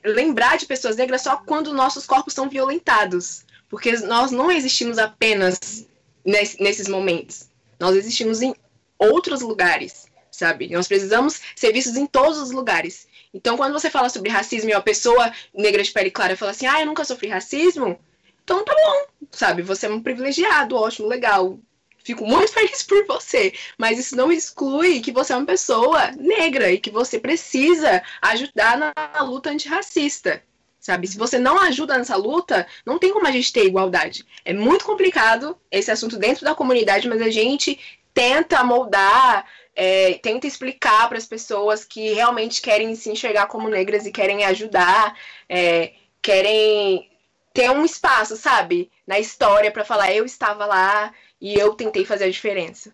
[0.05, 3.45] Lembrar de pessoas negras só quando nossos corpos são violentados.
[3.69, 5.85] Porque nós não existimos apenas
[6.25, 7.49] nesses momentos.
[7.81, 8.55] Nós existimos em
[8.97, 10.04] outros lugares
[10.35, 10.69] sabe?
[10.71, 13.07] Nós precisamos ser vistos em todos os lugares.
[13.33, 16.67] Então, quando você fala sobre racismo e uma pessoa negra de pele clara fala assim,
[16.67, 17.99] ah, eu nunca sofri racismo,
[18.43, 19.63] então tá bom, sabe?
[19.63, 21.59] Você é um privilegiado, ótimo, legal.
[22.05, 26.71] Fico muito feliz por você, mas isso não exclui que você é uma pessoa negra
[26.71, 30.43] e que você precisa ajudar na luta antirracista,
[30.79, 31.09] sabe?
[31.09, 34.27] Se você não ajuda nessa luta, não tem como a gente ter igualdade.
[34.45, 37.79] É muito complicado esse assunto dentro da comunidade, mas a gente
[38.13, 39.45] tenta moldar
[39.75, 44.45] é, tenta explicar para as pessoas que realmente querem se enxergar como negras e querem
[44.45, 45.17] ajudar,
[45.49, 47.11] é, querem
[47.53, 52.25] ter um espaço, sabe, na história para falar eu estava lá e eu tentei fazer
[52.25, 52.93] a diferença.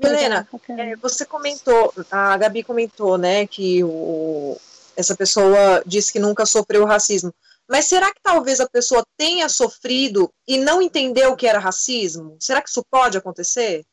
[0.00, 4.56] Helena, é, você comentou, a Gabi comentou, né, que o,
[4.96, 7.34] essa pessoa disse que nunca sofreu racismo.
[7.68, 12.36] Mas será que talvez a pessoa tenha sofrido e não entendeu o que era racismo?
[12.40, 13.84] Será que isso pode acontecer?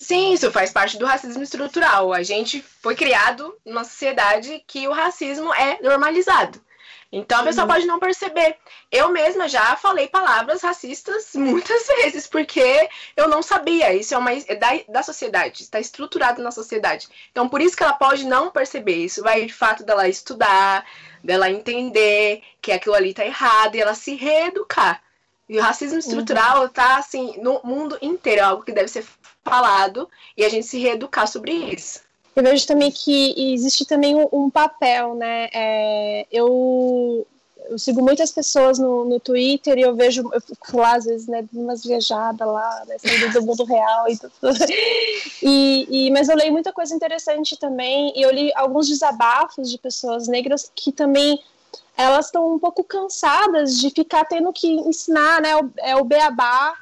[0.00, 2.10] Sim, isso faz parte do racismo estrutural.
[2.10, 6.58] A gente foi criado numa sociedade que o racismo é normalizado.
[7.12, 7.72] Então a pessoa uhum.
[7.72, 8.56] pode não perceber.
[8.90, 13.92] Eu mesma já falei palavras racistas muitas vezes, porque eu não sabia.
[13.92, 17.06] Isso é uma é da, da sociedade, está estruturado na sociedade.
[17.30, 19.04] Então por isso que ela pode não perceber.
[19.04, 20.86] Isso vai de fato dela estudar,
[21.22, 25.02] dela entender que aquilo ali está errado e ela se reeducar.
[25.50, 26.96] E o racismo estrutural está uhum.
[26.96, 29.04] assim no mundo inteiro, é algo que deve ser
[29.44, 32.00] falado e a gente se reeducar sobre isso.
[32.34, 35.48] Eu vejo também que existe também um, um papel, né?
[35.52, 37.26] É, eu,
[37.68, 41.26] eu sigo muitas pessoas no, no Twitter e eu vejo, eu fico lá às vezes,
[41.26, 44.32] né, umas viajadas lá, né, saindo do mundo real e tudo.
[45.42, 49.78] E, e, mas eu leio muita coisa interessante também e eu li alguns desabafos de
[49.78, 51.42] pessoas negras que também
[51.96, 56.74] elas estão um pouco cansadas de ficar tendo que ensinar, né, o, é o beabá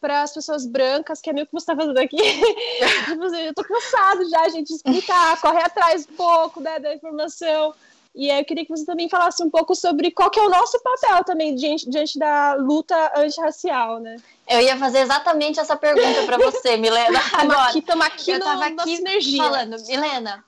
[0.00, 2.16] para as pessoas brancas, que é meio que você está fazendo aqui.
[3.06, 6.94] tipo assim, eu tô cansado já, gente, de explicar, correr atrás um pouco né, da
[6.94, 7.74] informação.
[8.14, 10.48] E aí eu queria que você também falasse um pouco sobre qual que é o
[10.48, 14.16] nosso papel também diante, diante da luta antirracial, né?
[14.48, 17.20] Eu ia fazer exatamente essa pergunta para você, Milena.
[17.34, 19.42] Agora, estamos aqui, eu tava no, aqui energia.
[19.42, 20.42] falando, Milena,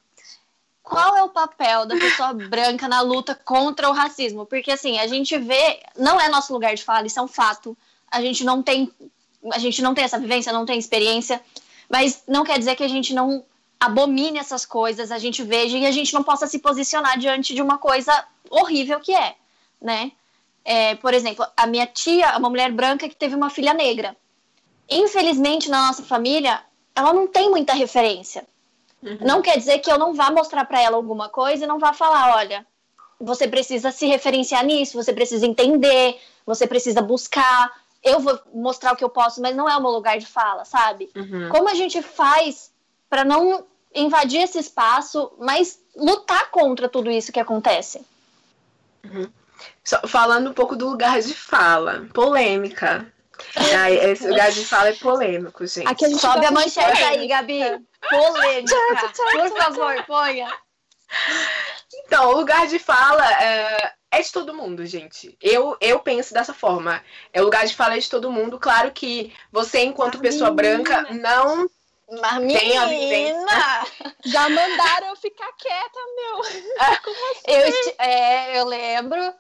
[0.82, 4.46] qual é o papel da pessoa branca na luta contra o racismo?
[4.46, 7.76] Porque assim, a gente vê, não é nosso lugar de fala, isso é um fato.
[8.10, 8.90] A gente não tem
[9.52, 11.40] a gente não tem essa vivência, não tem experiência,
[11.88, 13.44] mas não quer dizer que a gente não
[13.80, 17.62] abomine essas coisas, a gente veja e a gente não possa se posicionar diante de
[17.62, 18.12] uma coisa
[18.50, 19.36] horrível que é,
[19.80, 20.12] né?
[20.64, 24.16] É, por exemplo, a minha tia, uma mulher branca que teve uma filha negra.
[24.90, 26.60] Infelizmente, na nossa família,
[26.94, 28.44] ela não tem muita referência.
[29.02, 29.18] Uhum.
[29.20, 31.92] Não quer dizer que eu não vá mostrar para ela alguma coisa e não vá
[31.92, 32.66] falar, olha,
[33.20, 37.70] você precisa se referenciar nisso, você precisa entender, você precisa buscar,
[38.02, 40.64] eu vou mostrar o que eu posso, mas não é o meu lugar de fala,
[40.64, 41.10] sabe?
[41.14, 41.48] Uhum.
[41.50, 42.72] Como a gente faz
[43.08, 48.04] para não invadir esse espaço, mas lutar contra tudo isso que acontece?
[49.04, 49.30] Uhum.
[49.82, 53.12] Só, falando um pouco do lugar de fala, polêmica.
[54.02, 55.88] esse lugar de fala é polêmico, gente.
[55.88, 57.60] Aqui a gente Sobe a manchete aí, Gabi.
[58.08, 58.76] Polêmica.
[59.32, 60.48] Por favor, ponha.
[62.04, 65.36] Então, o lugar de fala é, é de todo mundo, gente.
[65.40, 67.02] Eu, eu penso dessa forma.
[67.32, 68.58] É lugar de fala é de todo mundo.
[68.58, 71.68] Claro que você, enquanto pessoa branca, não
[72.10, 73.86] mas tem a vivência.
[74.24, 76.40] Já mandaram eu ficar quieta, meu.
[77.46, 79.34] eu, é, eu lembro.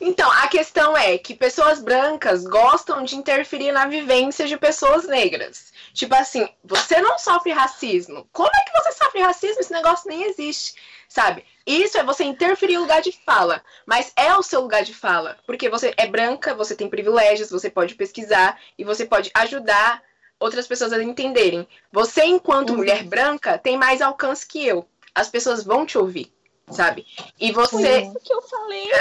[0.00, 5.72] Então, a questão é que pessoas brancas gostam de interferir na vivência de pessoas negras.
[5.94, 8.28] Tipo assim, você não sofre racismo.
[8.32, 9.60] Como é que você sofre racismo?
[9.60, 10.74] Esse negócio nem existe,
[11.08, 11.44] sabe?
[11.64, 15.38] Isso é você interferir no lugar de fala, mas é o seu lugar de fala,
[15.46, 20.02] porque você é branca, você tem privilégios, você pode pesquisar e você pode ajudar
[20.40, 21.66] outras pessoas a entenderem.
[21.92, 22.78] Você, enquanto uhum.
[22.78, 24.88] mulher branca, tem mais alcance que eu.
[25.14, 26.34] As pessoas vão te ouvir,
[26.70, 27.06] sabe?
[27.38, 27.70] E você.
[27.70, 28.90] Foi isso que eu falei.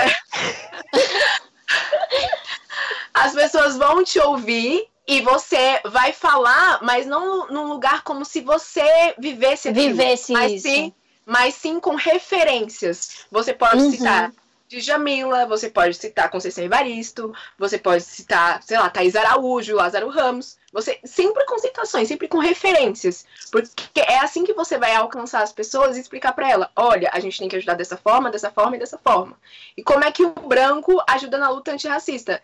[3.13, 8.41] As pessoas vão te ouvir E você vai falar, mas não num lugar como se
[8.41, 10.67] você vivesse aquilo, Vivesse mas isso.
[10.67, 10.93] sim,
[11.25, 13.25] mas sim com referências.
[13.31, 13.91] Você pode Uhum.
[13.91, 14.31] citar
[14.67, 20.09] de Jamila, você pode citar Conceição Evaristo, você pode citar, sei lá, Thaís Araújo, Lázaro
[20.09, 20.57] Ramos.
[20.71, 25.51] Você sempre com citações, sempre com referências, porque é assim que você vai alcançar as
[25.51, 28.75] pessoas e explicar para ela, olha, a gente tem que ajudar dessa forma, dessa forma
[28.75, 29.37] e dessa forma.
[29.77, 32.41] E como é que o branco ajuda na luta antirracista?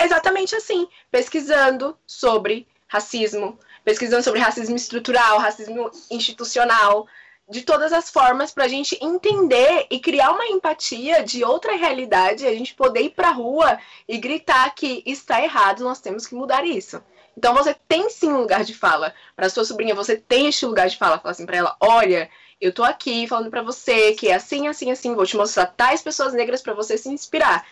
[0.00, 7.06] Exatamente assim, pesquisando sobre racismo, pesquisando sobre racismo estrutural, racismo institucional,
[7.48, 12.46] de todas as formas para a gente entender e criar uma empatia de outra realidade,
[12.46, 16.34] a gente poder ir para a rua e gritar que está errado, nós temos que
[16.34, 17.02] mudar isso.
[17.36, 19.14] Então você tem sim um lugar de fala.
[19.34, 21.18] Para sua sobrinha, você tem este lugar de fala.
[21.18, 22.28] Fala assim para ela: olha,
[22.60, 26.02] eu tô aqui falando para você que é assim, assim, assim, vou te mostrar tais
[26.02, 27.64] pessoas negras para você se inspirar.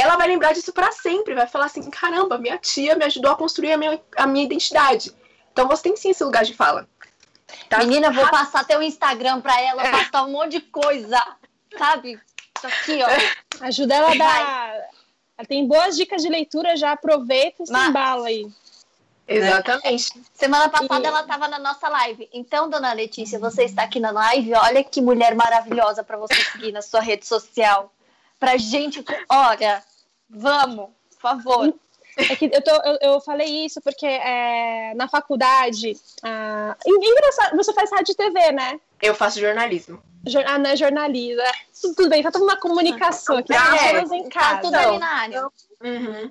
[0.00, 3.36] Ela vai lembrar disso para sempre, vai falar assim: caramba, minha tia me ajudou a
[3.36, 5.14] construir a minha, a minha identidade.
[5.52, 6.88] Então você tem sim esse lugar de fala.
[7.68, 7.78] Tá?
[7.78, 11.20] Menina, vou passar teu Instagram pra ela, postar um monte de coisa,
[11.76, 12.20] sabe?
[12.56, 13.08] Isso aqui, ó.
[13.66, 14.74] Ajuda ela a dar.
[15.38, 18.46] Ela tem boas dicas de leitura, já aproveita e se Mas- embala aí.
[19.26, 20.12] Exatamente.
[20.34, 22.28] Semana passada E- ela estava na nossa live.
[22.32, 24.52] Então, dona Letícia, você está aqui na live.
[24.54, 27.92] Olha que mulher maravilhosa para você seguir na sua rede social.
[28.40, 29.82] Pra gente, olha,
[30.30, 31.74] vamos, por favor.
[32.16, 35.96] É que eu, tô, eu, eu falei isso porque é, na faculdade.
[36.22, 38.80] Ah, engraçado, você faz rádio e TV, né?
[39.00, 40.02] Eu faço jornalismo.
[40.26, 41.42] Jor- Ah, não é jornalista.
[41.42, 43.54] É, tudo, tudo bem, tá tudo na comunicação aqui.
[43.54, 43.86] Ah, nós é.
[43.86, 44.60] estamos em Tá casa.
[44.62, 45.42] tudo ali na área.
[45.82, 46.30] Uhum.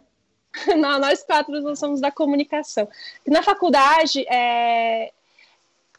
[0.78, 2.88] Não, nós quatro nós somos da comunicação.
[3.26, 5.12] Na faculdade, é...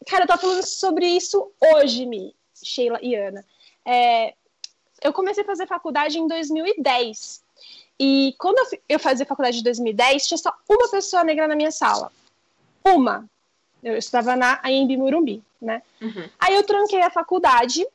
[0.06, 3.44] cara, eu tô falando sobre isso hoje, Mi, Sheila e Ana.
[3.84, 4.34] É,
[5.02, 7.42] Eu comecei a fazer faculdade em 2010.
[8.02, 8.56] E quando
[8.88, 12.10] eu fazia faculdade em 2010, tinha só uma pessoa negra na minha sala.
[12.82, 13.26] Uma.
[13.84, 15.82] Eu estudava na AMB Murumbi, né?
[16.00, 16.26] Uhum.
[16.38, 17.86] Aí eu tranquei a faculdade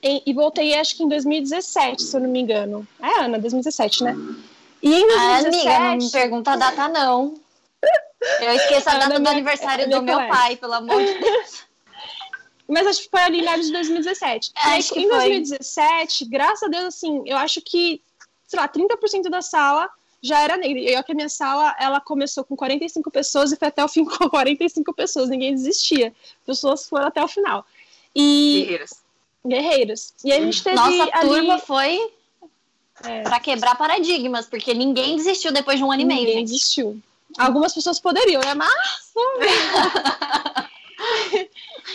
[0.00, 2.86] e, e voltei, acho que em 2017, se eu não me engano.
[3.02, 4.16] É, Ana, 2017, né?
[4.80, 5.68] E em Ah, 2017...
[5.68, 7.34] amiga, não me pergunta a data, não.
[8.40, 10.32] Eu esqueço a Ah, data na do minha- aniversário é do meu colega.
[10.34, 11.64] pai, pelo amor de Deus.
[12.68, 14.52] Mas acho que foi ali meados de 2017.
[14.54, 15.18] E aí, Acho que em foi.
[15.18, 18.00] 2017, graças a Deus, assim, eu acho que,
[18.48, 19.88] sei lá, 30% da sala
[20.20, 20.80] já era negra.
[20.80, 23.88] E eu que a minha sala, ela começou com 45 pessoas e foi até o
[23.88, 25.28] fim com 45 pessoas.
[25.28, 26.12] Ninguém desistia.
[26.44, 27.64] Pessoas foram até o final.
[28.16, 29.02] E Guerreiras.
[29.46, 30.14] guerreiros.
[30.24, 31.28] E a gente teve Nossa ali...
[31.28, 32.10] turma foi
[33.04, 33.22] É.
[33.22, 36.24] pra quebrar paradigmas, porque ninguém desistiu depois de um ano e meio.
[36.26, 37.00] Ninguém desistiu.
[37.38, 38.54] Algumas pessoas poderiam, né?
[38.54, 39.12] Mas.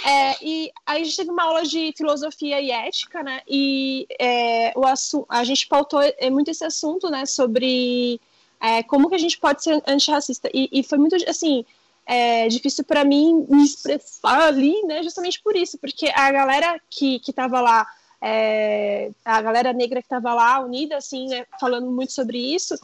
[0.05, 3.41] É, e aí a gente teve uma aula de filosofia e ética, né?
[3.47, 4.83] E é, o
[5.29, 7.25] a gente pautou é, muito esse assunto, né?
[7.25, 8.19] Sobre
[8.59, 10.49] é, como que a gente pode ser antirracista.
[10.53, 11.65] E, e foi muito, assim,
[12.05, 15.03] é, difícil para mim me expressar ali, né?
[15.03, 17.87] Justamente por isso, porque a galera que, que tava lá,
[18.21, 21.45] é, a galera negra que tava lá, unida, assim, né?
[21.59, 22.75] Falando muito sobre isso,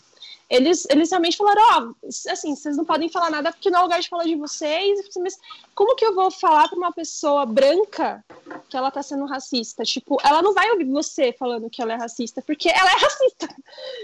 [0.50, 4.02] eles, eles realmente falaram, ó, assim, vocês não podem falar nada porque não é lugar
[4.02, 5.40] de falar de vocês, mas
[5.76, 8.26] como que eu vou falar para uma pessoa branca
[8.68, 9.84] que ela tá sendo racista?
[9.84, 13.56] Tipo, ela não vai ouvir você falando que ela é racista, porque ela é racista.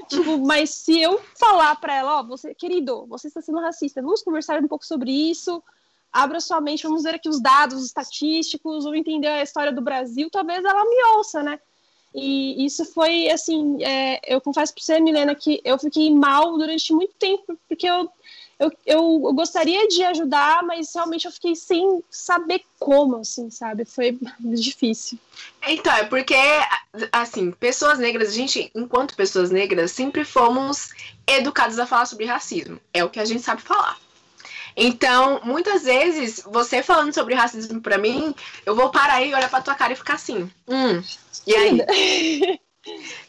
[0.08, 4.22] tipo, mas se eu falar para ela, ó, você, querido, você está sendo racista, vamos
[4.22, 5.64] conversar um pouco sobre isso,
[6.14, 10.30] abra sua mente, vamos ver aqui os dados estatísticos, vamos entender a história do Brasil,
[10.30, 11.60] talvez ela me ouça, né?
[12.16, 16.94] E isso foi, assim, é, eu confesso para você, Milena, que eu fiquei mal durante
[16.94, 18.10] muito tempo, porque eu,
[18.58, 23.84] eu, eu, gostaria de ajudar, mas realmente eu fiquei sem saber como, assim, sabe?
[23.84, 25.20] Foi difícil.
[25.68, 26.38] Então, é porque,
[27.12, 30.92] assim, pessoas negras, a gente, enquanto pessoas negras, sempre fomos
[31.28, 32.80] educados a falar sobre racismo.
[32.94, 34.00] É o que a gente sabe falar.
[34.76, 38.36] Então, muitas vezes, você falando sobre racismo pra mim,
[38.66, 41.02] eu vou parar e olhar pra tua cara e ficar assim, hum,
[41.48, 42.60] e aí?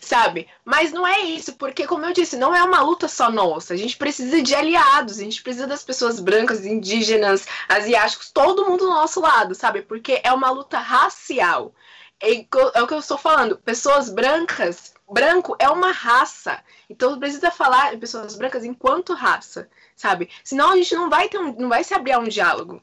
[0.01, 0.49] Sabe?
[0.65, 3.73] Mas não é isso, porque, como eu disse, não é uma luta só nossa.
[3.73, 8.85] A gente precisa de aliados, a gente precisa das pessoas brancas, indígenas, asiáticos, todo mundo
[8.85, 9.83] do nosso lado, sabe?
[9.83, 11.75] Porque é uma luta racial.
[12.21, 13.57] É, é o que eu estou falando.
[13.57, 16.63] Pessoas brancas, branco é uma raça.
[16.89, 20.29] Então precisa falar de pessoas brancas enquanto raça, sabe?
[20.45, 22.83] Senão a gente não vai ter um, não vai se abrir a um diálogo.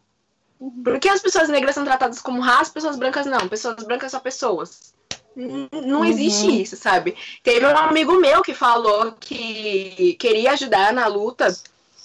[0.83, 3.47] Por que as pessoas negras são tratadas como raça, pessoas brancas não?
[3.47, 4.93] Pessoas brancas são pessoas.
[5.35, 7.15] Não existe isso, sabe?
[7.41, 11.47] Teve um amigo meu que falou que queria ajudar na luta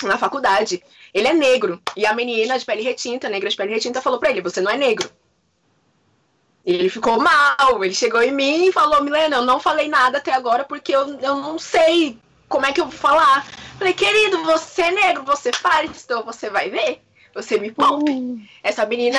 [0.02, 0.82] na faculdade.
[1.12, 1.80] Ele é negro.
[1.96, 4.70] E a menina de pele retinta, negra de pele retinta, falou pra ele: Você não
[4.70, 5.10] é negro.
[6.64, 7.84] E ele ficou mal.
[7.84, 11.18] Ele chegou em mim e falou: Milena, eu não falei nada até agora porque eu,
[11.20, 12.18] eu não sei
[12.48, 13.46] como é que eu vou falar.
[13.78, 15.50] Falei, querido, você é negro, você
[16.04, 17.00] então você vai ver.
[17.34, 18.10] Você me poupe.
[18.10, 18.44] Uhum.
[18.62, 19.18] Essa menina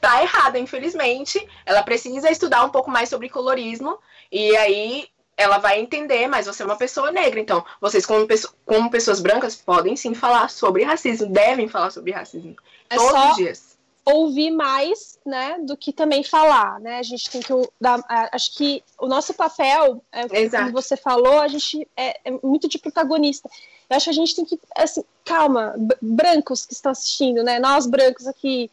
[0.00, 1.44] tá errada, infelizmente.
[1.64, 3.98] Ela precisa estudar um pouco mais sobre colorismo.
[4.30, 7.38] E aí ela vai entender, mas você é uma pessoa negra.
[7.40, 8.26] Então, vocês, como,
[8.64, 12.56] como pessoas brancas, podem sim falar sobre racismo, devem falar sobre racismo.
[12.88, 13.76] É todos os dias.
[14.04, 17.00] Ouvir mais, né, do que também falar, né?
[17.00, 18.00] A gente tem que dar,
[18.32, 22.78] acho que o nosso papel, é, como você falou, a gente é, é, muito de
[22.78, 23.50] protagonista.
[23.88, 27.58] Eu acho que a gente tem que, assim, calma, brancos que estão assistindo, né?
[27.58, 28.70] Nós brancos aqui,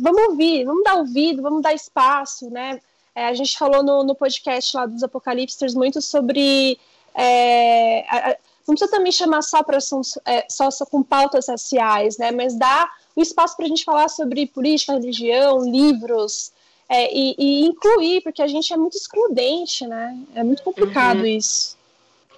[0.00, 2.80] vamos ouvir, vamos dar ouvido, vamos dar espaço, né?
[3.14, 6.78] É, a gente falou no, no podcast lá dos Apocalipsters muito sobre.
[7.14, 9.78] É, a, a, não precisa também chamar só para
[10.24, 12.30] é, só, só com pautas raciais, né?
[12.30, 16.52] Mas dá o espaço para a gente falar sobre política, religião, livros,
[16.88, 20.18] é, e, e, incluir, porque a gente é muito excludente, né?
[20.34, 21.26] É muito complicado uhum.
[21.26, 21.76] isso.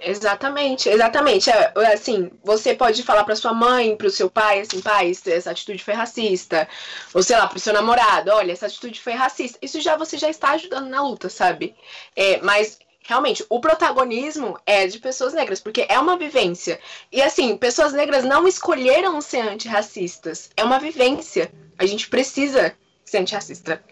[0.00, 1.50] Exatamente, exatamente.
[1.50, 5.50] É, assim, você pode falar para sua mãe, para o seu pai, assim, pai, essa
[5.50, 6.68] atitude foi racista.
[7.14, 9.58] Ou sei lá, para o seu namorado, olha, essa atitude foi racista.
[9.62, 11.74] Isso já você já está ajudando na luta, sabe?
[12.14, 16.80] É, mas realmente, o protagonismo é de pessoas negras, porque é uma vivência.
[17.12, 20.50] E assim, pessoas negras não escolheram ser antirracistas.
[20.56, 21.52] É uma vivência.
[21.78, 23.82] A gente precisa ser antirracista.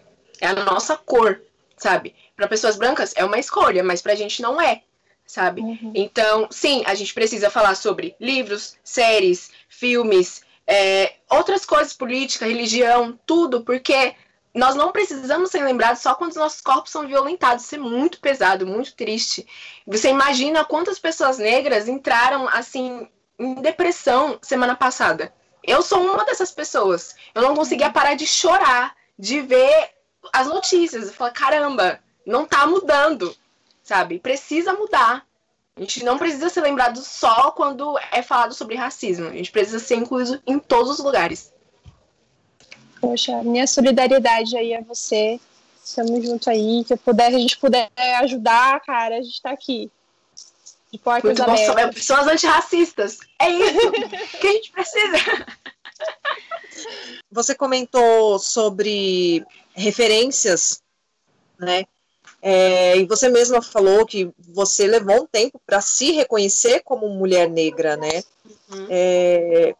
[0.41, 1.41] É a nossa cor,
[1.77, 2.15] sabe?
[2.35, 4.81] Para pessoas brancas é uma escolha, mas pra gente não é
[5.33, 5.61] sabe?
[5.61, 5.91] Uhum.
[5.95, 13.19] Então, sim, a gente precisa falar sobre livros, séries, filmes, é, outras coisas, política, religião,
[13.25, 14.15] tudo, porque
[14.53, 17.65] nós não precisamos ser lembrados só quando os nossos corpos são violentados.
[17.65, 19.47] Isso é muito pesado, muito triste.
[19.87, 23.07] Você imagina quantas pessoas negras entraram, assim,
[23.39, 25.33] em depressão semana passada.
[25.63, 27.15] Eu sou uma dessas pessoas.
[27.33, 27.93] Eu não conseguia uhum.
[27.93, 29.89] parar de chorar, de ver
[30.31, 31.07] as notícias.
[31.07, 33.35] Eu falo, caramba, não tá mudando
[33.83, 34.19] sabe?
[34.19, 35.25] Precisa mudar.
[35.75, 39.27] A gente não precisa ser lembrado só quando é falado sobre racismo.
[39.27, 41.51] A gente precisa ser incluído em todos os lugares.
[43.01, 45.39] Poxa, minha solidariedade aí a você.
[45.83, 46.85] Estamos junto aí.
[46.87, 47.89] Se puder, a gente puder
[48.21, 49.91] ajudar, cara, a gente tá aqui.
[50.91, 51.75] De portas Muito abertas.
[51.75, 53.17] Bom, pessoas antirracistas.
[53.39, 53.91] É isso
[54.39, 55.17] que a gente precisa.
[57.31, 59.43] Você comentou sobre
[59.73, 60.81] referências,
[61.59, 61.83] né?
[62.45, 67.49] É, e você mesma falou que você levou um tempo para se reconhecer como mulher
[67.49, 68.21] negra, né?
[68.69, 68.87] Uhum.
[68.89, 69.73] É,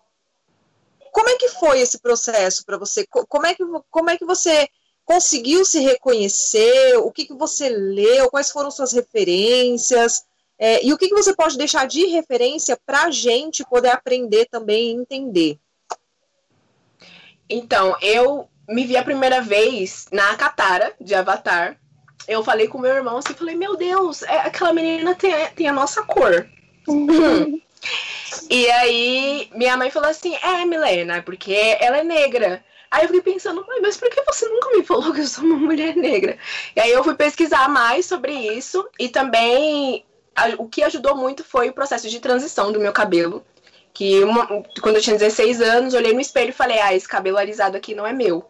[1.11, 3.05] como é que foi esse processo para você?
[3.05, 4.69] Como é, que, como é que você
[5.03, 6.95] conseguiu se reconhecer?
[6.99, 8.29] O que, que você leu?
[8.29, 10.23] Quais foram suas referências?
[10.57, 14.47] É, e o que, que você pode deixar de referência para a gente poder aprender
[14.49, 15.59] também e entender?
[17.49, 21.77] Então, eu me vi a primeira vez na Katara de Avatar,
[22.27, 25.73] eu falei com meu irmão assim, falei, meu Deus, é, aquela menina tem, tem a
[25.73, 26.47] nossa cor.
[26.87, 27.61] Uhum.
[28.49, 32.63] e aí minha mãe falou assim, é, Milena, porque ela é negra.
[32.89, 35.57] Aí eu fiquei pensando, mas por que você nunca me falou que eu sou uma
[35.57, 36.37] mulher negra?
[36.75, 41.43] E aí eu fui pesquisar mais sobre isso e também a, o que ajudou muito
[41.43, 43.43] foi o processo de transição do meu cabelo.
[43.93, 44.47] Que uma,
[44.81, 47.93] quando eu tinha 16 anos, olhei no espelho e falei, ah, esse cabelo alisado aqui
[47.93, 48.47] não é meu.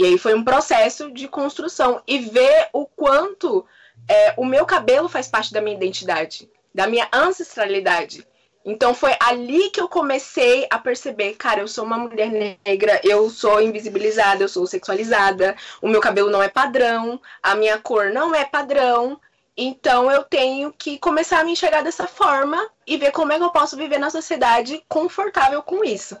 [0.00, 3.66] E aí foi um processo de construção e ver o quanto
[4.08, 8.26] é, o meu cabelo faz parte da minha identidade, da minha ancestralidade.
[8.64, 12.30] Então foi ali que eu comecei a perceber, cara, eu sou uma mulher
[12.64, 17.76] negra, eu sou invisibilizada, eu sou sexualizada, o meu cabelo não é padrão, a minha
[17.76, 19.20] cor não é padrão.
[19.54, 23.44] Então eu tenho que começar a me enxergar dessa forma e ver como é que
[23.44, 26.16] eu posso viver na sociedade confortável com isso.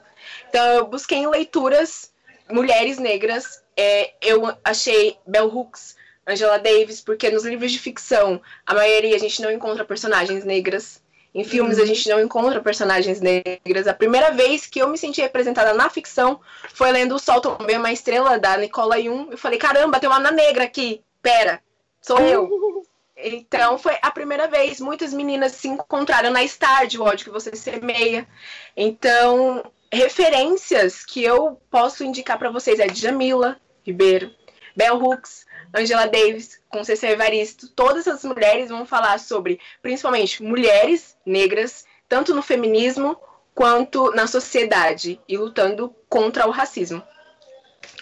[0.50, 2.10] Então eu busquei em leituras
[2.52, 8.74] mulheres negras, é, eu achei Bell Hooks, Angela Davis, porque nos livros de ficção, a
[8.74, 11.02] maioria a gente não encontra personagens negras.
[11.32, 11.84] Em filmes uhum.
[11.84, 13.86] a gente não encontra personagens negras.
[13.86, 16.40] A primeira vez que eu me senti representada na ficção
[16.74, 19.30] foi lendo O Sol Também Uma Estrela, da Nicola Jung.
[19.30, 21.02] Eu falei, caramba, tem uma Ana Negra aqui.
[21.22, 21.62] Pera,
[22.00, 22.48] sou eu.
[23.22, 24.80] Então foi a primeira vez.
[24.80, 28.26] Muitas meninas se encontraram na Star de ódio que você semeia.
[28.74, 29.62] Então
[29.92, 34.30] referências que eu posso indicar para vocês é Jamila Ribeiro,
[34.76, 37.68] Bell Hooks, Angela Davis, Conceição Evaristo.
[37.68, 43.16] Todas essas mulheres vão falar sobre, principalmente, mulheres negras, tanto no feminismo
[43.54, 47.02] quanto na sociedade e lutando contra o racismo.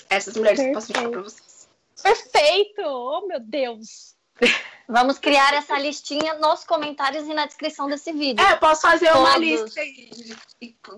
[0.09, 0.65] Essas mulheres Perfeito.
[0.65, 1.69] que eu posso indicar para vocês.
[2.03, 2.83] Perfeito!
[2.85, 4.17] Oh, meu Deus!
[4.91, 8.43] Vamos criar essa listinha nos comentários e na descrição desse vídeo.
[8.43, 9.21] É, posso fazer Todos.
[9.21, 10.11] uma lista aí.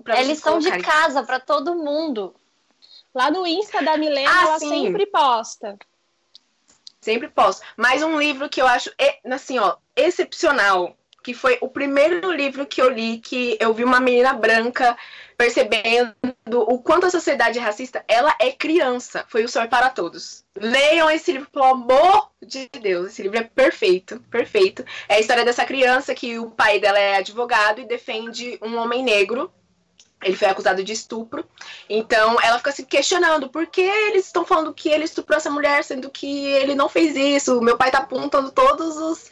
[0.07, 2.33] É lição de casa para todo mundo.
[3.13, 4.69] Lá no Insta da Milena, ah, ela sim.
[4.69, 5.77] sempre posta.
[7.01, 7.65] Sempre posto.
[7.75, 8.89] Mais um livro que eu acho,
[9.25, 10.95] assim, ó, excepcional.
[11.23, 14.97] Que foi o primeiro livro que eu li que eu vi uma menina branca
[15.37, 16.13] percebendo
[16.47, 18.03] o quanto a sociedade é racista.
[18.07, 19.25] Ela é criança.
[19.27, 20.43] Foi o Sonho para Todos.
[20.55, 23.07] Leiam esse livro, pelo amor de Deus.
[23.07, 24.85] Esse livro é perfeito, perfeito.
[25.09, 29.03] É a história dessa criança que o pai dela é advogado e defende um homem
[29.03, 29.51] negro
[30.23, 31.43] ele foi acusado de estupro.
[31.89, 35.83] Então ela fica se questionando por que eles estão falando que ele estuprou essa mulher,
[35.83, 37.61] sendo que ele não fez isso.
[37.61, 39.31] Meu pai tá apontando todos os,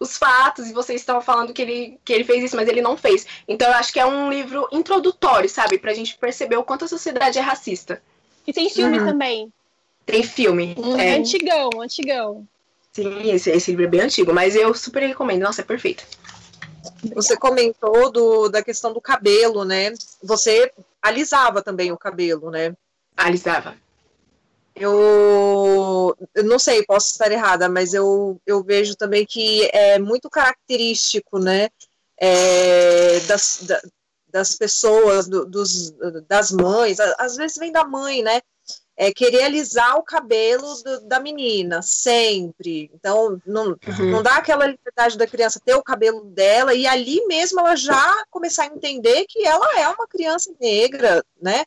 [0.00, 2.96] os fatos e vocês estão falando que ele, que ele fez isso, mas ele não
[2.96, 3.26] fez.
[3.46, 5.78] Então eu acho que é um livro introdutório, sabe?
[5.78, 8.02] Pra gente perceber o quanto a sociedade é racista.
[8.46, 9.06] E tem filme uhum.
[9.06, 9.52] também.
[10.06, 10.74] Tem filme.
[10.78, 10.98] Uhum.
[10.98, 11.16] É.
[11.16, 12.48] Antigão, antigão.
[12.92, 15.42] Sim, esse, esse livro é bem antigo, mas eu super recomendo.
[15.42, 16.04] Nossa, é perfeito.
[17.14, 19.92] Você comentou do, da questão do cabelo, né?
[20.22, 20.72] Você
[21.02, 22.74] alisava também o cabelo, né?
[23.16, 23.76] Alisava.
[24.80, 30.30] Eu, eu não sei, posso estar errada, mas eu, eu vejo também que é muito
[30.30, 31.68] característico, né?
[32.16, 33.80] É, das, da,
[34.28, 35.90] das pessoas, do, dos,
[36.28, 38.40] das mães, às vezes vem da mãe, né?
[39.00, 42.90] é, querer alisar o cabelo do, da menina, sempre.
[42.92, 44.10] Então, não, uhum.
[44.10, 48.14] não dá aquela liberdade da criança ter o cabelo dela e ali mesmo ela já
[48.30, 51.64] começar a entender que ela é uma criança negra, né?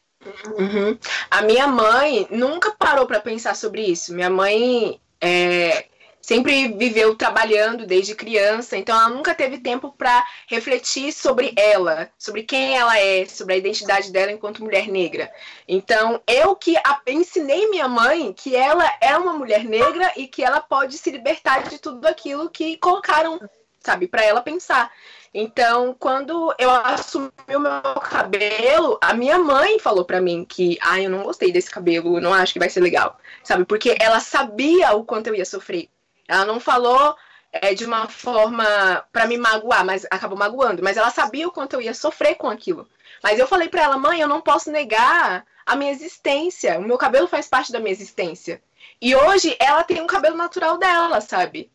[0.57, 0.97] Uhum.
[1.30, 4.13] A minha mãe nunca parou para pensar sobre isso.
[4.13, 5.86] Minha mãe é,
[6.24, 12.43] sempre viveu trabalhando desde criança, então ela nunca teve tempo para refletir sobre ela, sobre
[12.43, 15.30] quem ela é, sobre a identidade dela enquanto mulher negra.
[15.67, 20.61] Então, eu que ensinei minha mãe que ela é uma mulher negra e que ela
[20.61, 23.38] pode se libertar de tudo aquilo que colocaram,
[23.82, 24.89] sabe, para ela pensar.
[25.34, 31.01] Então, quando eu assumi o meu cabelo, a minha mãe falou para mim que, ah,
[31.01, 33.65] eu não gostei desse cabelo, não acho que vai ser legal, sabe?
[33.65, 35.89] Porque ela sabia o quanto eu ia sofrer
[36.27, 37.15] ela não falou
[37.51, 38.65] é, de uma forma
[39.11, 40.84] para me magoar, mas acabou magoando.
[40.84, 42.88] Mas ela sabia o quanto eu ia sofrer com aquilo.
[43.21, 46.79] Mas eu falei para ela, mãe, eu não posso negar a minha existência.
[46.79, 48.61] O meu cabelo faz parte da minha existência.
[49.01, 51.71] E hoje ela tem um cabelo natural dela, sabe?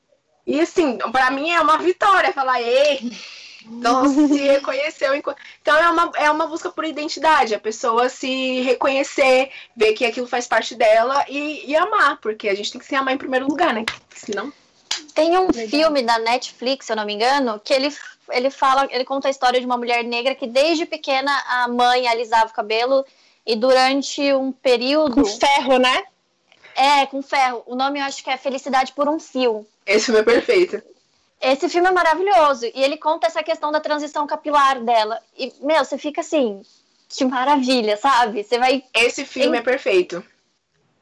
[0.46, 3.12] E assim, para mim é uma vitória falar, ei,
[3.70, 5.14] então se reconheceu.
[5.14, 10.26] Então é uma, é uma busca por identidade, a pessoa se reconhecer, ver que aquilo
[10.26, 13.46] faz parte dela e, e amar, porque a gente tem que se amar em primeiro
[13.46, 13.84] lugar, né?
[14.14, 14.52] Senão.
[15.14, 17.94] Tem um filme da Netflix, se eu não me engano, que ele,
[18.30, 22.08] ele fala, ele conta a história de uma mulher negra que desde pequena a mãe
[22.08, 23.04] alisava o cabelo
[23.46, 25.14] e durante um período.
[25.14, 26.04] Com ferro, né?
[26.74, 27.62] É, com ferro.
[27.66, 29.66] O nome eu acho que é Felicidade por um Fio.
[29.84, 30.82] Esse filme é perfeito.
[31.40, 32.66] Esse filme é maravilhoso.
[32.66, 35.20] E ele conta essa questão da transição capilar dela.
[35.36, 36.62] E, meu, você fica assim,
[37.08, 38.42] que maravilha, sabe?
[38.42, 38.84] Você vai.
[38.92, 40.24] Esse filme é perfeito.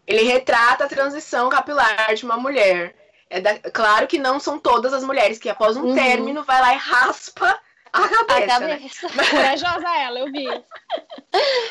[0.06, 2.94] Ele retrata a transição capilar de uma mulher.
[3.28, 3.58] É da...
[3.58, 5.94] Claro que não são todas as mulheres que após um uhum.
[5.94, 7.58] término vai lá e raspa
[8.04, 8.56] a cabeça.
[8.56, 9.08] A cabeça.
[9.08, 9.30] Né?
[9.30, 10.46] Corajosa ela, eu vi.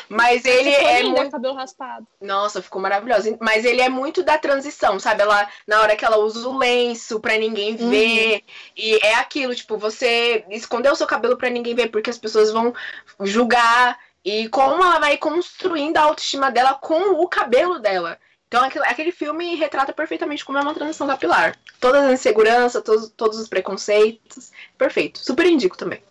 [0.08, 1.32] Mas ele é linda, muito...
[1.32, 2.06] cabelo raspado.
[2.20, 3.36] Nossa, ficou maravilhosa.
[3.40, 5.22] Mas ele é muito da transição, sabe?
[5.22, 7.90] Ela na hora que ela usa o lenço para ninguém uhum.
[7.90, 8.42] ver
[8.76, 12.52] e é aquilo, tipo, você escondeu o seu cabelo para ninguém ver porque as pessoas
[12.52, 12.74] vão
[13.20, 18.18] julgar e como ela vai construindo a autoestima dela com o cabelo dela.
[18.48, 21.56] Então, aquele, aquele filme retrata perfeitamente como é uma transição capilar.
[21.80, 24.52] Todas as inseguranças, todos, todos os preconceitos.
[24.78, 25.18] Perfeito.
[25.18, 26.02] Super indico também.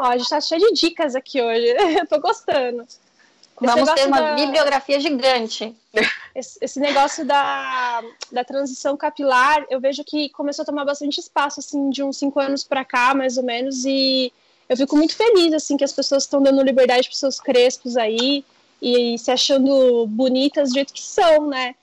[0.00, 1.66] Ó, a gente tá cheio de dicas aqui hoje.
[2.00, 2.82] Eu tô gostando.
[2.82, 2.98] Esse
[3.60, 4.34] Vamos ter uma da...
[4.34, 5.76] bibliografia gigante.
[6.34, 11.60] Esse, esse, negócio da, da transição capilar, eu vejo que começou a tomar bastante espaço,
[11.60, 14.32] assim, de uns cinco anos para cá, mais ou menos, e
[14.66, 18.42] eu fico muito feliz, assim, que as pessoas estão dando liberdade para seus crespos aí
[18.80, 21.74] e, e se achando bonitas do jeito que são, né?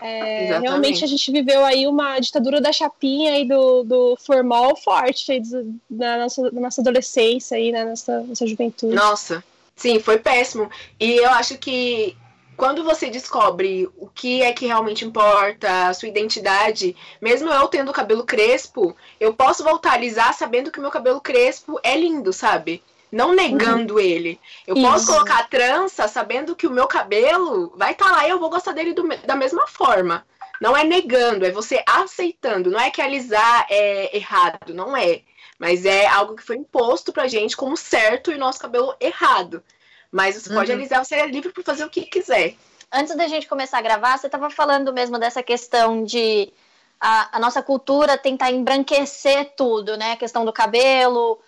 [0.04, 5.32] É, realmente a gente viveu aí uma ditadura da chapinha e do, do formal forte
[5.32, 8.94] aí do, na, nossa, na nossa adolescência e na nossa, nossa juventude.
[8.94, 9.42] Nossa,
[9.74, 10.70] sim, foi péssimo.
[11.00, 12.16] E eu acho que
[12.56, 17.92] quando você descobre o que é que realmente importa, a sua identidade, mesmo eu tendo
[17.92, 22.32] cabelo crespo, eu posso voltar a alisar sabendo que o meu cabelo crespo é lindo,
[22.32, 22.82] sabe?
[23.14, 24.00] Não negando uhum.
[24.00, 24.40] ele.
[24.66, 24.86] Eu Isso.
[24.86, 28.50] posso colocar trança sabendo que o meu cabelo vai estar tá lá e eu vou
[28.50, 30.26] gostar dele do, da mesma forma.
[30.60, 32.70] Não é negando, é você aceitando.
[32.70, 35.22] Não é que alisar é errado, não é.
[35.58, 39.62] Mas é algo que foi imposto pra gente como certo e o nosso cabelo errado.
[40.10, 40.56] Mas você uhum.
[40.56, 42.54] pode alisar, você é livre para fazer o que quiser.
[42.92, 46.52] Antes da gente começar a gravar, você estava falando mesmo dessa questão de
[47.00, 50.12] a, a, nossa cultura tentar embranquecer tudo, né?
[50.12, 51.38] A questão do cabelo,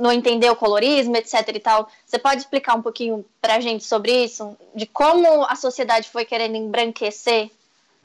[0.00, 1.88] não entender o colorismo, etc e tal.
[2.04, 4.56] Você pode explicar um pouquinho para a gente sobre isso?
[4.74, 7.50] De como a sociedade foi querendo embranquecer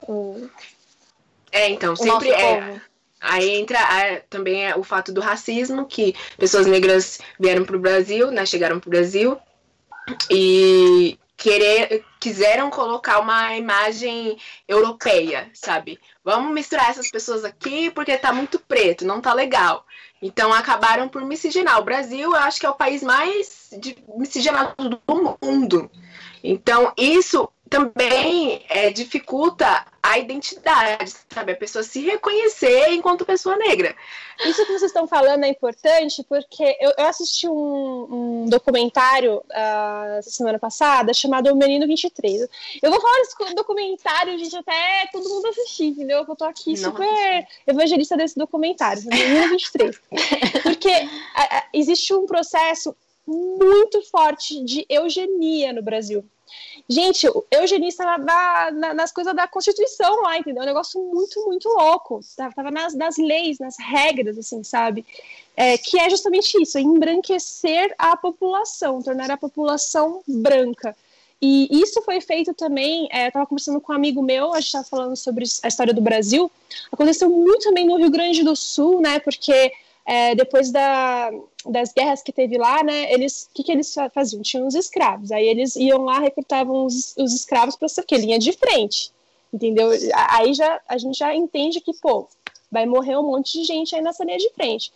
[0.08, 0.48] o
[1.52, 2.80] É, então, sempre é.
[3.20, 7.80] Aí entra a, também é o fato do racismo, que pessoas negras vieram para o
[7.80, 9.36] Brasil, né, chegaram para o Brasil,
[10.30, 14.38] e querer, quiseram colocar uma imagem
[14.68, 16.00] europeia, sabe?
[16.24, 19.86] Vamos misturar essas pessoas aqui porque tá muito preto, não tá legal.
[20.26, 21.80] Então acabaram por miscigenar.
[21.80, 23.70] O Brasil, eu acho que é o país mais
[24.18, 25.00] miscigenado do
[25.40, 25.88] mundo.
[26.44, 31.54] Então, isso também é, dificulta a identidade, sabe?
[31.54, 33.96] A pessoa se reconhecer enquanto pessoa negra.
[34.46, 40.22] Isso que vocês estão falando é importante porque eu, eu assisti um, um documentário uh,
[40.22, 42.48] semana passada chamado O Menino 23.
[42.84, 46.24] Eu vou falar desse documentário, gente, até todo mundo assistir, entendeu?
[46.28, 50.00] Eu tô aqui Não super evangelista desse documentário, O Menino 23.
[50.62, 52.96] porque uh, existe um processo
[53.28, 56.24] muito forte de eugenia no Brasil.
[56.88, 60.62] Gente, eugenista na, na, nas coisas da Constituição lá, entendeu?
[60.62, 62.20] Um negócio muito, muito louco.
[62.38, 65.04] Tava nas, nas leis, nas regras, assim, sabe?
[65.58, 70.96] É, que é justamente isso, embranquecer a população, tornar a população branca.
[71.42, 74.86] E isso foi feito também, é, estava conversando com um amigo meu, a gente estava
[74.86, 76.50] falando sobre a história do Brasil,
[76.92, 79.72] aconteceu muito também no Rio Grande do Sul, né, porque
[80.06, 81.32] é, depois da,
[81.66, 84.42] das guerras que teve lá, né, eles, o que, que eles faziam?
[84.44, 88.52] Tinham os escravos, aí eles iam lá, recrutavam os, os escravos para ser linha de
[88.54, 89.12] frente,
[89.52, 89.90] entendeu?
[90.30, 92.28] Aí já, a gente já entende que, pô,
[92.72, 94.94] vai morrer um monte de gente aí nessa linha de frente.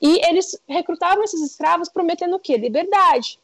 [0.00, 2.56] E eles recrutavam esses escravos prometendo o quê?
[2.56, 3.38] Liberdade.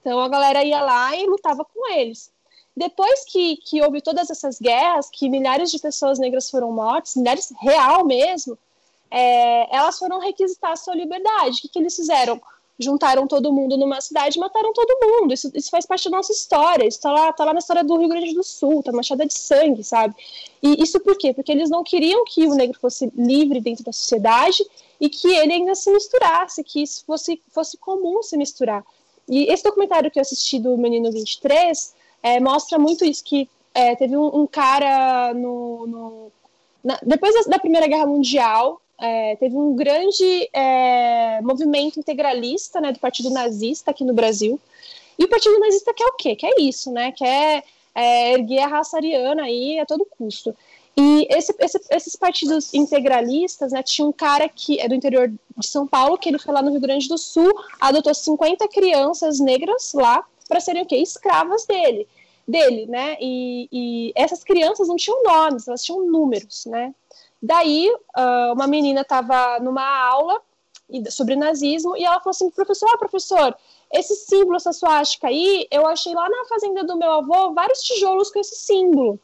[0.00, 2.30] Então a galera ia lá e lutava com eles.
[2.76, 7.52] Depois que, que houve todas essas guerras, que milhares de pessoas negras foram mortas, milhares
[7.60, 8.58] real mesmo,
[9.12, 11.58] é, elas foram requisitar a sua liberdade.
[11.58, 12.40] O que, que eles fizeram?
[12.78, 15.34] Juntaram todo mundo numa cidade e mataram todo mundo.
[15.34, 16.86] Isso, isso faz parte da nossa história.
[16.86, 19.34] Isso tá lá, tá lá na história do Rio Grande do Sul, tá manchada de
[19.34, 20.14] sangue, sabe?
[20.62, 21.34] E isso por quê?
[21.34, 24.64] Porque eles não queriam que o negro fosse livre dentro da sociedade
[24.98, 28.82] e que ele ainda se misturasse, que isso fosse, fosse comum se misturar.
[29.28, 33.94] E esse documentário que eu assisti do Menino 23 é, mostra muito isso, que é,
[33.94, 36.32] teve um, um cara no, no
[36.82, 42.92] na, depois da, da, Primeira Guerra Mundial, é, teve um grande é, movimento integralista né,
[42.92, 44.60] do Partido Nazista aqui no Brasil.
[45.18, 46.36] E o Partido Nazista quer o quê?
[46.36, 47.10] Quer isso, né?
[47.10, 47.64] Quer
[47.96, 50.54] é, erguer a raça ariana aí a todo custo.
[50.96, 55.66] E esse, esse, esses partidos integralistas, né, tinha um cara que é do interior de
[55.66, 59.92] São Paulo, que ele foi lá no Rio Grande do Sul, adotou 50 crianças negras
[59.94, 60.96] lá para serem o quê?
[60.96, 62.06] Escravas dele,
[62.46, 63.16] dele, né?
[63.20, 66.94] E, e essas crianças não tinham nomes, elas tinham números, né?
[67.42, 70.40] Daí, uh, uma menina estava numa aula
[71.10, 73.56] sobre nazismo e ela falou assim: professor, ah, professor,
[73.92, 78.30] esse símbolo, essa suástica aí, eu achei lá na fazenda do meu avô vários tijolos
[78.30, 79.18] com esse símbolo.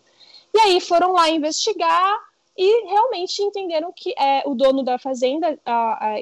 [0.55, 2.19] E aí foram lá investigar
[2.57, 5.57] e realmente entenderam que é, o dono da fazenda,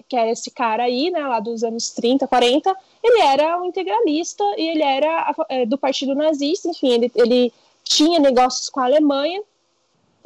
[0.06, 2.76] que é esse cara aí, né, lá dos anos 30, 40,
[3.06, 7.52] ele era um integralista e ele era é, do partido nazista, enfim, ele, ele
[7.84, 9.42] tinha negócios com a Alemanha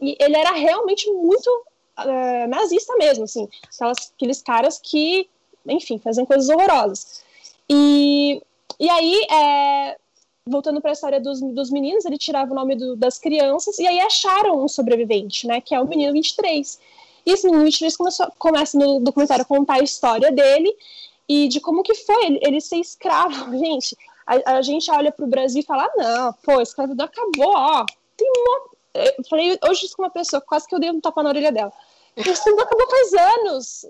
[0.01, 1.49] e ele era realmente muito
[1.99, 5.29] uh, nazista mesmo, assim, aquelas, aqueles caras que,
[5.67, 7.23] enfim, fazem coisas horrorosas.
[7.69, 8.43] E,
[8.79, 9.97] e aí, é,
[10.47, 13.87] voltando para a história dos, dos meninos, ele tirava o nome do, das crianças e
[13.87, 16.79] aí acharam um sobrevivente, né, que é o menino 23.
[17.27, 20.75] E esse menino 23 começou, começa no documentário a contar a história dele
[21.31, 23.51] e de como que foi ele, ele ser escravo.
[23.57, 27.55] Gente, a, a gente olha para o Brasil e fala, ah, não, pô, escravidão acabou,
[27.55, 31.01] ó, tem uma eu falei hoje isso com uma pessoa, quase que eu dei um
[31.01, 31.73] tapa na orelha dela.
[32.17, 33.87] Isso acabou faz anos.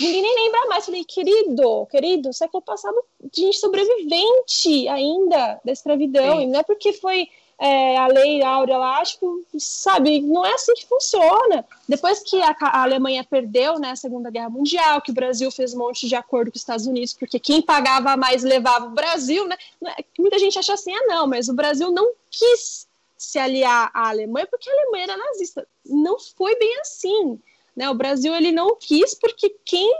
[0.00, 0.84] Ninguém nem lembra mais.
[0.84, 3.00] Falei, querido, querido, século passado,
[3.32, 6.38] gente sobrevivente ainda da escravidão.
[6.38, 6.42] Sim.
[6.42, 7.28] E não é porque foi
[7.60, 11.62] é, a lei áurea lá, tipo, sabe, não é assim que funciona.
[11.86, 15.74] Depois que a, a, Alemanha perdeu né, a Segunda Guerra Mundial, que o Brasil fez
[15.74, 19.46] um monte de acordo com os Estados Unidos, porque quem pagava mais levava o Brasil,
[19.46, 19.58] né?
[19.88, 22.88] É, muita gente acha assim, ah, não, mas o Brasil não quis
[23.18, 25.68] se aliar à Alemanha porque a Alemanha era nazista.
[25.84, 27.38] Não foi bem assim.
[27.76, 27.90] Né?
[27.90, 29.94] O Brasil ele não quis porque quem,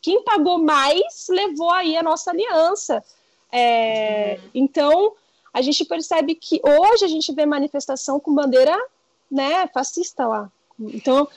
[0.00, 3.04] quem pagou mais levou aí a nossa aliança.
[3.52, 4.50] É, uhum.
[4.54, 5.12] Então,
[5.52, 8.76] a gente percebe que hoje a gente vê manifestação com bandeira
[9.30, 10.50] né, fascista lá.
[10.78, 11.28] Então,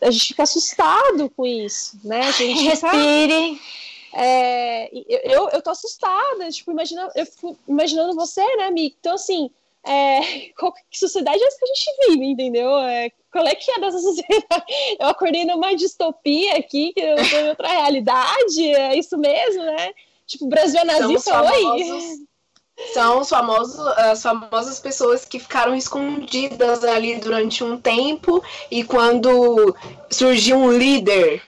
[0.00, 2.20] a gente fica assustado com isso, né?
[2.20, 3.54] A gente Respire.
[3.54, 4.90] Fica, é,
[5.24, 7.26] eu, eu tô assustada, tipo, imagina, eu
[7.68, 8.94] imaginando você, né, Mi?
[8.98, 9.50] Então, assim,
[9.84, 12.78] é, qual, que sociedade é essa que a gente vive, entendeu?
[12.78, 14.64] É, qual é que é dessa sociedade?
[14.98, 19.92] Eu acordei numa distopia aqui, que eu tô em outra realidade, é isso mesmo, né?
[20.26, 22.26] Tipo, o Brasil é nazista, oi?
[22.92, 29.74] São os famosos, as famosas pessoas que ficaram escondidas ali durante um tempo e quando
[30.10, 31.42] surgiu um líder,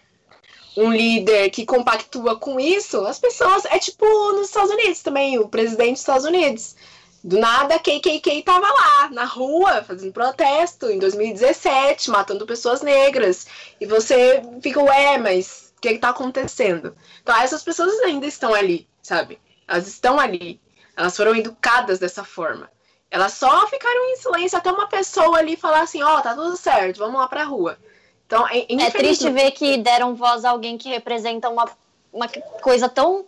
[0.76, 5.48] um líder que compactua com isso, as pessoas é tipo nos Estados Unidos também, o
[5.48, 6.74] presidente dos Estados Unidos.
[7.22, 13.46] Do nada, KKK tava lá, na rua, fazendo protesto, em 2017, matando pessoas negras.
[13.78, 16.96] E você fica, ué, mas o que, que tá acontecendo?
[17.22, 19.38] Então, essas pessoas ainda estão ali, sabe?
[19.68, 20.58] Elas estão ali.
[21.01, 22.70] Elas foram educadas dessa forma.
[23.11, 26.57] Elas só ficaram em silêncio até uma pessoa ali falar assim: ó, oh, tá tudo
[26.59, 27.78] certo, vamos lá pra rua.
[28.26, 31.68] Então, é, é triste ver que deram voz a alguém que representa uma,
[32.12, 32.28] uma
[32.61, 33.24] coisa tão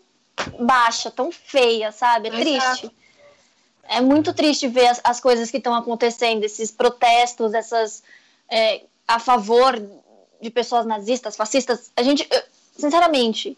[0.61, 2.29] baixa, tão feia, sabe?
[2.29, 2.91] É triste.
[3.85, 8.03] É muito triste ver as, as coisas que estão acontecendo, esses protestos, essas
[8.51, 9.83] é, a favor
[10.43, 11.91] de pessoas nazistas, fascistas.
[11.97, 12.29] A gente,
[12.77, 13.57] sinceramente,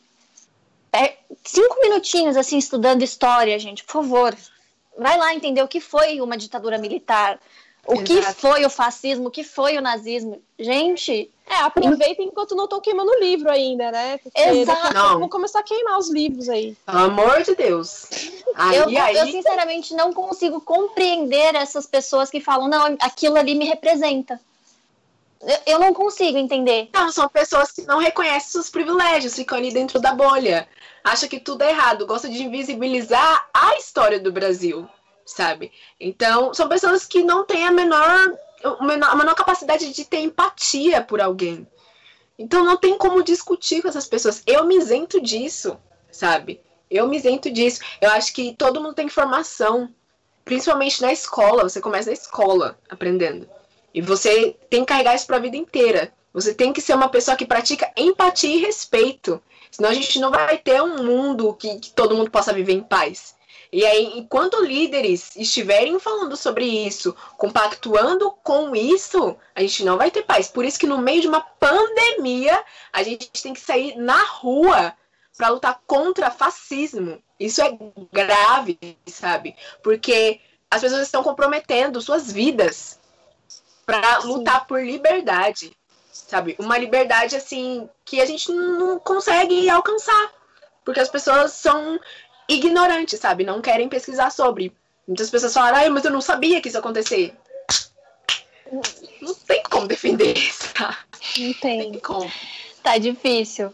[0.94, 4.36] é, cinco minutinhos assim estudando história, gente, por favor.
[4.96, 7.40] Vai lá entender o que foi uma ditadura militar,
[7.86, 8.04] o Exato.
[8.04, 10.40] que foi o fascismo, o que foi o nazismo.
[10.58, 11.30] Gente.
[11.46, 14.18] É, aproveita enquanto não estou queimando o livro ainda, né?
[14.18, 14.94] Porque Exato.
[14.94, 15.18] Não.
[15.18, 16.74] Vou começar a queimar os livros aí.
[16.86, 18.06] Pelo amor de Deus.
[18.54, 19.16] Aí, eu, aí...
[19.16, 24.40] eu, sinceramente, não consigo compreender essas pessoas que falam, não, aquilo ali me representa.
[25.66, 26.88] Eu, não consigo entender.
[26.92, 30.68] Não, são pessoas que não reconhecem seus privilégios, ficam ali dentro da bolha.
[31.02, 34.88] Acha que tudo é errado, gosta de invisibilizar a história do Brasil,
[35.26, 35.70] sabe?
[36.00, 38.34] Então, são pessoas que não têm a menor,
[38.64, 41.66] a menor, a menor capacidade de ter empatia por alguém.
[42.38, 44.42] Então, não tem como discutir com essas pessoas.
[44.46, 45.78] Eu me isento disso,
[46.10, 46.60] sabe?
[46.90, 47.80] Eu me isento disso.
[48.00, 49.92] Eu acho que todo mundo tem formação,
[50.44, 51.62] principalmente na escola.
[51.62, 53.48] Você começa na escola aprendendo.
[53.94, 56.12] E você tem que carregar isso para a vida inteira.
[56.32, 59.40] Você tem que ser uma pessoa que pratica empatia e respeito.
[59.70, 62.82] Senão a gente não vai ter um mundo que, que todo mundo possa viver em
[62.82, 63.36] paz.
[63.72, 70.10] E aí, enquanto líderes estiverem falando sobre isso, compactuando com isso, a gente não vai
[70.10, 70.48] ter paz.
[70.48, 74.92] Por isso que no meio de uma pandemia, a gente tem que sair na rua
[75.36, 77.20] para lutar contra fascismo.
[77.38, 77.76] Isso é
[78.12, 79.56] grave, sabe?
[79.82, 80.40] Porque
[80.70, 83.00] as pessoas estão comprometendo suas vidas
[83.84, 85.72] para lutar por liberdade,
[86.10, 86.56] sabe?
[86.58, 90.32] Uma liberdade assim que a gente não consegue alcançar,
[90.84, 91.98] porque as pessoas são
[92.48, 93.44] ignorantes, sabe?
[93.44, 94.72] Não querem pesquisar sobre.
[95.06, 97.34] Muitas pessoas falam, mas eu não sabia que isso ia acontecer.
[99.20, 100.98] Não tem como defender isso, tá?
[101.38, 101.92] Não tem.
[101.92, 102.30] tem como.
[102.82, 103.72] Tá difícil.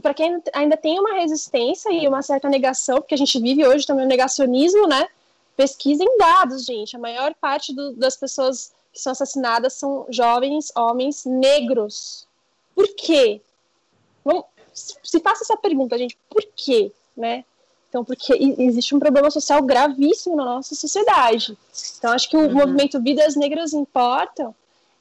[0.00, 3.86] Para quem ainda tem uma resistência e uma certa negação, porque a gente vive hoje
[3.86, 5.08] também o negacionismo, né?
[5.56, 6.96] Pesquisem dados, gente.
[6.96, 12.26] A maior parte do, das pessoas que são assassinadas são jovens homens negros.
[12.74, 13.40] Por quê?
[14.24, 17.44] Vamos, se faça essa pergunta, gente, por quê, né?
[17.88, 21.58] Então, porque existe um problema social gravíssimo na nossa sociedade.
[21.98, 22.52] Então, acho que o uhum.
[22.52, 24.54] movimento Vidas Negras Importam,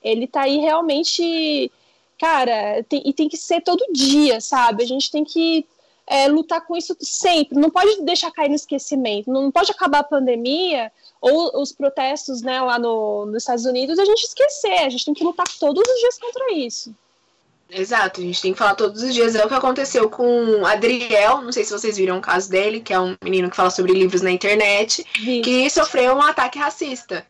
[0.04, 1.72] ele tá aí realmente,
[2.18, 4.84] cara, tem, e tem que ser todo dia, sabe?
[4.84, 5.68] A gente tem que
[6.10, 10.03] é, lutar com isso sempre, não pode deixar cair no esquecimento, não pode acabar a
[10.03, 10.91] pandemia
[11.22, 14.80] ou os protestos né, lá no, nos Estados Unidos, a gente esquecer.
[14.80, 16.95] A gente tem que lutar todos os dias contra isso.
[17.70, 19.36] Exato, a gente tem que falar todos os dias.
[19.36, 22.91] É o que aconteceu com Adriel, não sei se vocês viram o caso dele, que
[22.91, 25.05] é um menino que fala sobre livros na internet,
[25.43, 27.24] que sofreu um ataque racista.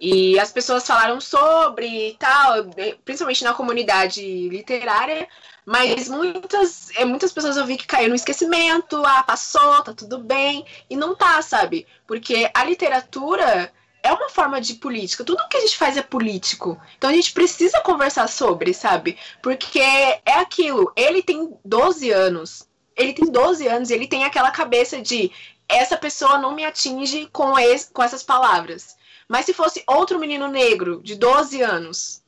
[0.00, 2.64] E as pessoas falaram sobre e tal,
[3.04, 5.28] principalmente na comunidade literária,
[5.70, 10.18] mas muitas, é, muitas pessoas eu vi que caiu no esquecimento, ah, passou, tá tudo
[10.18, 11.86] bem, e não tá, sabe?
[12.08, 15.22] Porque a literatura é uma forma de política.
[15.22, 16.76] Tudo que a gente faz é político.
[16.98, 19.16] Então a gente precisa conversar sobre, sabe?
[19.40, 20.92] Porque é aquilo.
[20.96, 22.66] Ele tem 12 anos.
[22.96, 25.30] Ele tem 12 anos e ele tem aquela cabeça de
[25.68, 28.96] essa pessoa não me atinge com, esse, com essas palavras.
[29.28, 32.19] Mas se fosse outro menino negro de 12 anos,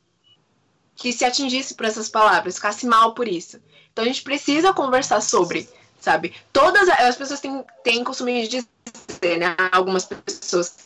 [0.97, 3.59] que se atingisse por essas palavras, ficasse mal por isso.
[3.93, 5.69] Então a gente precisa conversar sobre,
[6.01, 6.35] sabe?
[6.53, 9.57] Todas as pessoas têm, têm costume de dizer, né?
[9.71, 10.77] Algumas pessoas.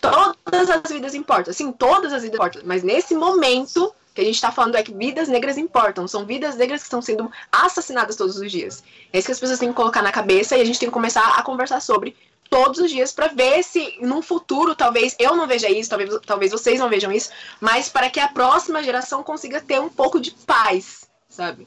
[0.00, 1.52] Todas as vidas importam.
[1.52, 2.62] Sim, todas as vidas importam.
[2.64, 6.08] Mas nesse momento que a gente está falando é que vidas negras importam.
[6.08, 8.82] São vidas negras que estão sendo assassinadas todos os dias.
[9.12, 10.92] É isso que as pessoas têm que colocar na cabeça e a gente tem que
[10.92, 12.16] começar a conversar sobre
[12.50, 16.52] todos os dias para ver se num futuro talvez eu não veja isso, talvez, talvez
[16.52, 17.30] vocês não vejam isso,
[17.60, 21.66] mas para que a próxima geração consiga ter um pouco de paz, sabe?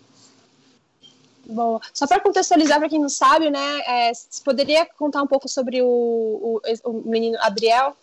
[1.45, 5.47] Bom, só para contextualizar para quem não sabe, né, é, você poderia contar um pouco
[5.47, 7.97] sobre o, o, o menino Adriel?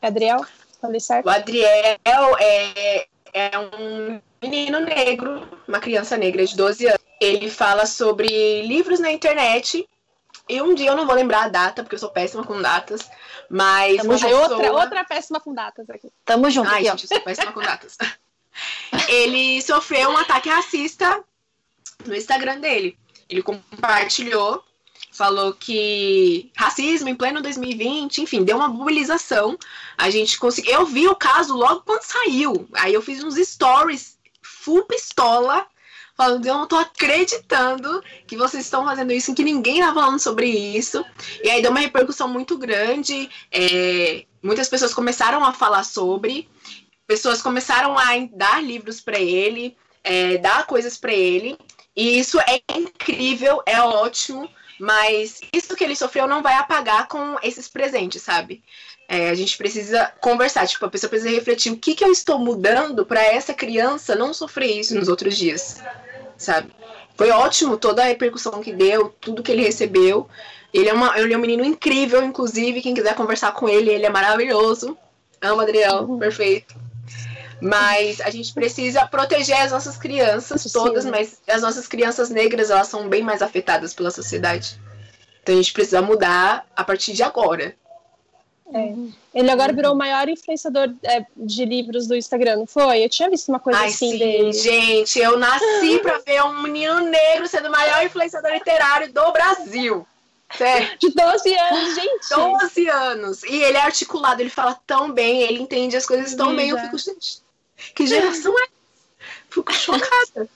[0.00, 0.44] É Adriel?
[0.80, 1.26] Falei certo?
[1.26, 1.98] O Adriel
[2.38, 7.00] é, é um menino negro, uma criança negra de 12 anos.
[7.20, 9.88] Ele fala sobre livros na internet
[10.52, 13.08] e um dia eu não vou lembrar a data, porque eu sou péssima com datas,
[13.48, 13.96] mas.
[13.96, 14.30] Tamo junto.
[14.30, 14.48] Pessoa...
[14.50, 16.12] outra, outra péssima com datas aqui.
[16.26, 16.68] Tamo junto.
[16.68, 17.96] Ai, aqui, gente, eu sou péssima com datas.
[19.08, 21.24] Ele sofreu um ataque racista
[22.04, 22.98] no Instagram dele.
[23.30, 24.62] Ele compartilhou,
[25.10, 29.58] falou que racismo em pleno 2020, enfim, deu uma mobilização.
[29.96, 30.72] A gente conseguiu.
[30.72, 32.68] Eu vi o caso logo quando saiu.
[32.74, 35.66] Aí eu fiz uns stories full pistola
[36.16, 40.46] falando, eu não tô acreditando que vocês estão fazendo isso, que ninguém tá falando sobre
[40.46, 41.04] isso.
[41.42, 43.28] E aí deu uma repercussão muito grande.
[43.50, 46.48] É, muitas pessoas começaram a falar sobre,
[47.06, 51.58] pessoas começaram a dar livros para ele, é, dar coisas para ele.
[51.94, 54.48] E isso é incrível, é ótimo,
[54.78, 58.62] mas isso que ele sofreu não vai apagar com esses presentes, sabe?
[59.08, 62.38] É, a gente precisa conversar, tipo, a pessoa precisa refletir o que, que eu estou
[62.38, 65.82] mudando para essa criança não sofrer isso nos outros dias,
[66.36, 66.72] sabe?
[67.16, 70.28] Foi ótimo toda a repercussão que deu, tudo que ele recebeu.
[70.72, 74.06] Ele é, uma, ele é um menino incrível, inclusive, quem quiser conversar com ele, ele
[74.06, 74.96] é maravilhoso.
[75.40, 76.18] Amo Adriel, uhum.
[76.18, 76.74] perfeito.
[77.62, 82.88] Mas a gente precisa proteger as nossas crianças todas, mas as nossas crianças negras, elas
[82.88, 84.76] são bem mais afetadas pela sociedade.
[85.40, 87.72] Então a gente precisa mudar a partir de agora.
[88.74, 88.94] É.
[89.32, 93.04] Ele agora virou o maior influenciador é, de livros do Instagram, não foi?
[93.04, 94.52] Eu tinha visto uma coisa Ai, assim sim, dele.
[94.52, 100.04] Gente, eu nasci pra ver um menino negro sendo o maior influenciador literário do Brasil.
[100.56, 100.98] Sério.
[100.98, 102.28] De 12 anos, gente.
[102.28, 103.42] 12 anos.
[103.44, 106.70] E ele é articulado, ele fala tão bem, ele entende as coisas tão bem.
[106.70, 107.41] Eu fico, gente,
[107.94, 108.66] que geração é?
[109.50, 110.48] Fico chocada.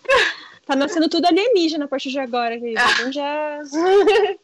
[0.66, 2.80] Tá nascendo tudo alienígena a partir de agora, querida.
[2.82, 2.90] Ah.
[2.92, 3.60] Então já.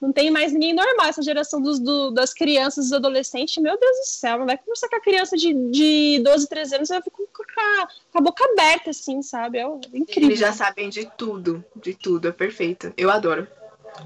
[0.00, 1.06] Não tem mais ninguém normal.
[1.06, 4.88] Essa geração dos, do, das crianças, dos adolescentes, meu Deus do céu, não vai conversar
[4.88, 8.44] com a criança de, de 12, 13 anos, ela fica com a, com a boca
[8.44, 9.58] aberta, assim, sabe?
[9.58, 10.30] É incrível.
[10.30, 12.92] Eles já sabem de tudo, de tudo, é perfeito.
[12.96, 13.46] Eu adoro.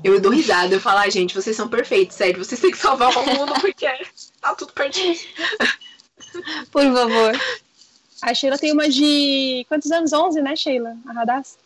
[0.04, 3.16] Eu dou risada, eu falo, ah, gente, vocês são perfeitos, sério, vocês têm que salvar
[3.16, 3.86] o mundo porque
[4.40, 5.18] tá tudo perdido.
[6.70, 7.32] Por favor.
[8.22, 9.64] A Sheila tem uma de.
[9.68, 10.12] Quantos anos?
[10.12, 10.96] 11, né, Sheila?
[11.06, 11.56] A Radassa?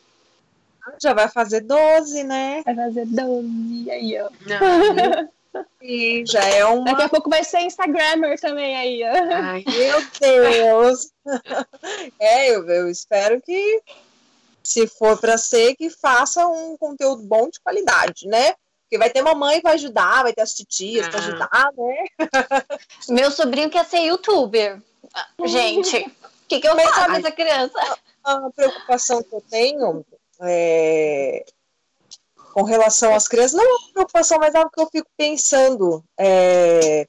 [1.01, 2.63] Já vai fazer 12, né?
[2.65, 4.29] Vai fazer 12, aí, ó.
[5.81, 6.85] E já é uma.
[6.85, 9.35] Daqui a pouco vai ser Instagrammer também aí, ó.
[9.35, 11.11] Ai, meu Deus!
[12.19, 13.83] é, eu, eu espero que,
[14.63, 18.55] se for para ser, que faça um conteúdo bom de qualidade, né?
[18.83, 21.11] Porque vai ter mamãe para ajudar, vai ter as titias ah.
[21.11, 22.05] para ajudar, né?
[23.09, 24.81] Meu sobrinho quer ser youtuber.
[25.45, 26.11] Gente,
[26.53, 27.99] que, que eu Mas, faço com essa criança?
[28.25, 30.05] A preocupação que eu tenho
[30.41, 31.45] é,
[32.53, 36.05] com relação às crianças, não é uma preocupação, mas é algo que eu fico pensando.
[36.19, 37.07] É,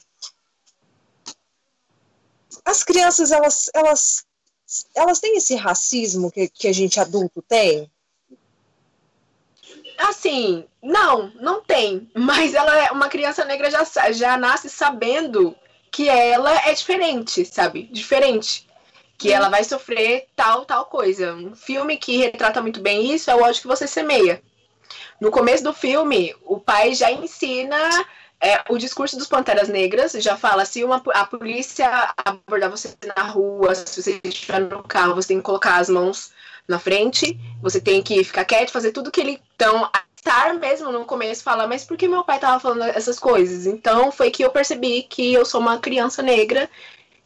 [2.64, 4.26] as crianças, elas, elas,
[4.96, 7.92] elas têm esse racismo que, que a gente adulto tem?
[9.98, 12.10] Assim, não, não tem.
[12.16, 15.56] Mas ela é uma criança negra já, já nasce sabendo
[15.92, 17.84] que ela é diferente, sabe?
[17.84, 18.66] Diferente
[19.18, 21.34] que ela vai sofrer tal, tal coisa.
[21.34, 24.42] Um filme que retrata muito bem isso é o ódio que você semeia.
[25.20, 27.78] No começo do filme, o pai já ensina
[28.42, 33.24] é, o discurso dos Panteras Negras, já fala, se uma, a polícia abordar você na
[33.24, 36.32] rua, se você estiver no carro, você tem que colocar as mãos
[36.68, 39.42] na frente, você tem que ficar quieto, fazer tudo que ele...
[39.56, 43.66] Então, estar mesmo no começo fala, mas por que meu pai tava falando essas coisas?
[43.66, 46.70] Então, foi que eu percebi que eu sou uma criança negra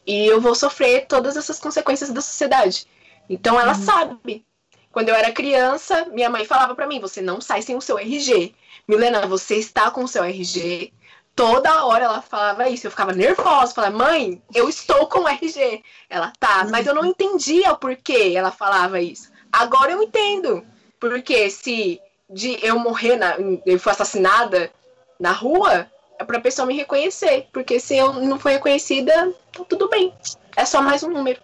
[0.08, 2.86] e eu vou sofrer todas essas consequências da sociedade.
[3.28, 3.82] Então ela uhum.
[3.82, 4.46] sabe.
[4.90, 7.98] Quando eu era criança, minha mãe falava para mim: você não sai sem o seu
[7.98, 8.54] RG.
[8.88, 10.94] Milena, você está com o seu RG.
[11.36, 12.86] Toda hora ela falava isso.
[12.86, 13.74] Eu ficava nervosa.
[13.74, 15.84] Falava, mãe, eu estou com o RG.
[16.08, 17.08] Ela tá, mas eu não uhum.
[17.08, 19.30] entendia o porquê ela falava isso.
[19.52, 20.64] Agora eu entendo.
[20.98, 22.00] Porque se
[22.30, 23.36] de eu morrer, na,
[23.66, 24.72] eu for assassinada
[25.20, 25.86] na rua,
[26.26, 27.48] pra pessoa me reconhecer.
[27.52, 30.12] Porque se eu não for reconhecida, tá tudo bem.
[30.56, 31.40] É só mais um número.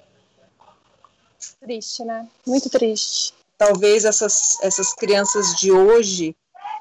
[1.60, 2.28] Triste, né?
[2.46, 3.32] Muito triste.
[3.56, 6.36] Talvez essas, essas crianças de hoje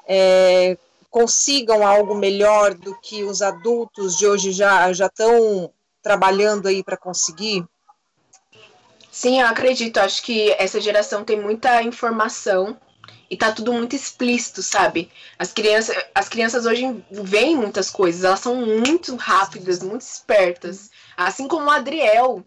[0.06, 0.76] é,
[1.10, 5.70] consigam algo melhor do que os adultos de hoje já já estão
[6.02, 7.64] trabalhando aí para conseguir?
[9.10, 9.98] Sim, eu acredito.
[9.98, 12.76] Acho que essa geração tem muita informação
[13.30, 15.10] e tá tudo muito explícito, sabe?
[15.38, 20.90] As crianças, as crianças hoje veem muitas coisas, elas são muito rápidas, muito espertas.
[21.16, 22.44] Assim como o Adriel,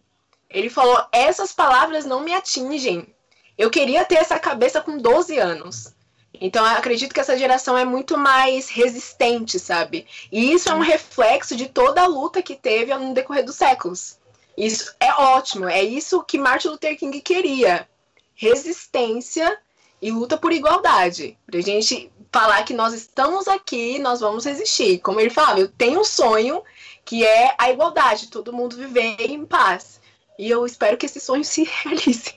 [0.50, 3.14] ele falou: essas palavras não me atingem.
[3.58, 5.94] Eu queria ter essa cabeça com 12 anos.
[6.40, 10.06] Então, acredito que essa geração é muito mais resistente, sabe?
[10.32, 14.20] E isso é um reflexo de toda a luta que teve no decorrer dos séculos.
[14.56, 17.88] Isso é ótimo, é isso que Martin Luther King queria.
[18.36, 19.58] Resistência
[20.02, 21.38] e luta por igualdade.
[21.46, 25.00] Pra gente falar que nós estamos aqui, nós vamos resistir.
[25.00, 26.62] Como ele falava, eu tenho um sonho
[27.04, 30.00] que é a igualdade, todo mundo viver em paz.
[30.38, 32.36] E eu espero que esse sonho se realize.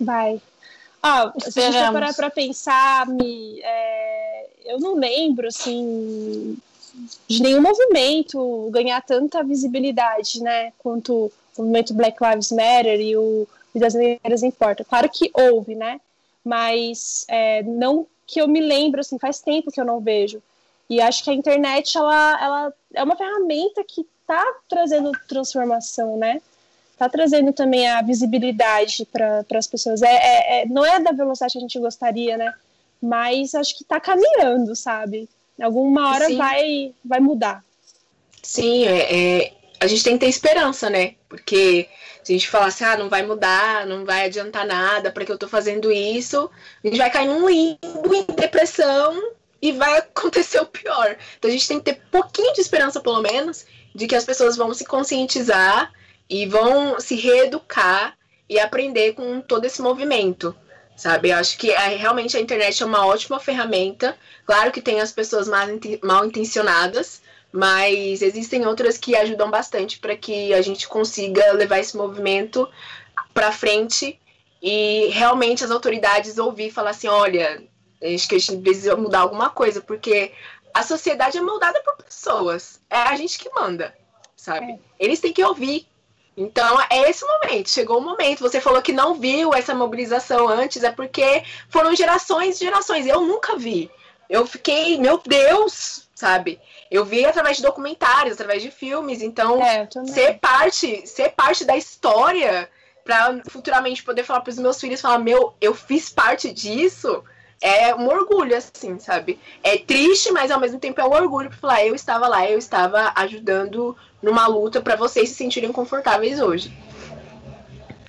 [0.00, 0.40] Vai.
[1.02, 6.58] Ah, se a gente for parar para pensar, me, é, eu não lembro, assim,
[7.26, 13.46] de nenhum movimento ganhar tanta visibilidade, né, quanto o movimento Black Lives Matter e o
[13.72, 14.84] Vidas Negras Importa.
[14.84, 16.00] Claro que houve, né,
[16.44, 20.40] mas é, não que eu me lembro, assim, faz tempo que eu não vejo.
[20.88, 26.40] E acho que a internet, ela, ela é uma ferramenta que está trazendo transformação, né?
[26.92, 30.02] Está trazendo também a visibilidade para as pessoas.
[30.02, 32.54] É, é, é, não é da velocidade que a gente gostaria, né?
[33.00, 35.28] Mas acho que está caminhando, sabe?
[35.60, 37.64] Alguma hora vai, vai mudar.
[38.42, 41.14] Sim, é, é, a gente tem que ter esperança, né?
[41.28, 41.88] Porque
[42.22, 45.32] se a gente falar assim, ah, não vai mudar, não vai adiantar nada, para que
[45.32, 46.50] eu tô fazendo isso,
[46.82, 51.16] a gente vai cair num limbo, em depressão, e vai acontecer o pior.
[51.38, 54.56] Então a gente tem que ter pouquinho de esperança, pelo menos, de que as pessoas
[54.56, 55.92] vão se conscientizar
[56.28, 58.16] e vão se reeducar
[58.48, 60.54] e aprender com todo esse movimento.
[60.96, 64.16] Sabe, eu acho que é, realmente a internet é uma ótima ferramenta.
[64.44, 70.54] Claro que tem as pessoas mal intencionadas, mas existem outras que ajudam bastante para que
[70.54, 72.68] a gente consiga levar esse movimento
[73.34, 74.18] para frente
[74.62, 77.62] e realmente as autoridades ouvir e falar assim, olha,
[78.02, 80.32] acho que a gente precisa mudar alguma coisa, porque
[80.72, 82.80] a sociedade é moldada por pessoas.
[82.88, 83.94] É a gente que manda,
[84.36, 84.72] sabe?
[84.72, 84.78] É.
[84.98, 85.86] Eles têm que ouvir.
[86.36, 87.68] Então, é esse momento.
[87.68, 88.40] Chegou o momento.
[88.40, 93.06] Você falou que não viu essa mobilização antes, é porque foram gerações e gerações.
[93.06, 93.90] Eu nunca vi.
[94.28, 96.60] Eu fiquei, meu Deus, sabe?
[96.90, 99.22] Eu vi através de documentários, através de filmes.
[99.22, 102.68] Então, é, ser parte, ser parte da história
[103.02, 107.24] para futuramente poder falar para os meus filhos, falar, meu, eu fiz parte disso
[107.62, 109.38] é um orgulho, assim, sabe?
[109.62, 112.58] É triste, mas ao mesmo tempo é um orgulho pra falar, eu estava lá, eu
[112.58, 116.72] estava ajudando numa luta para vocês se sentirem confortáveis hoje.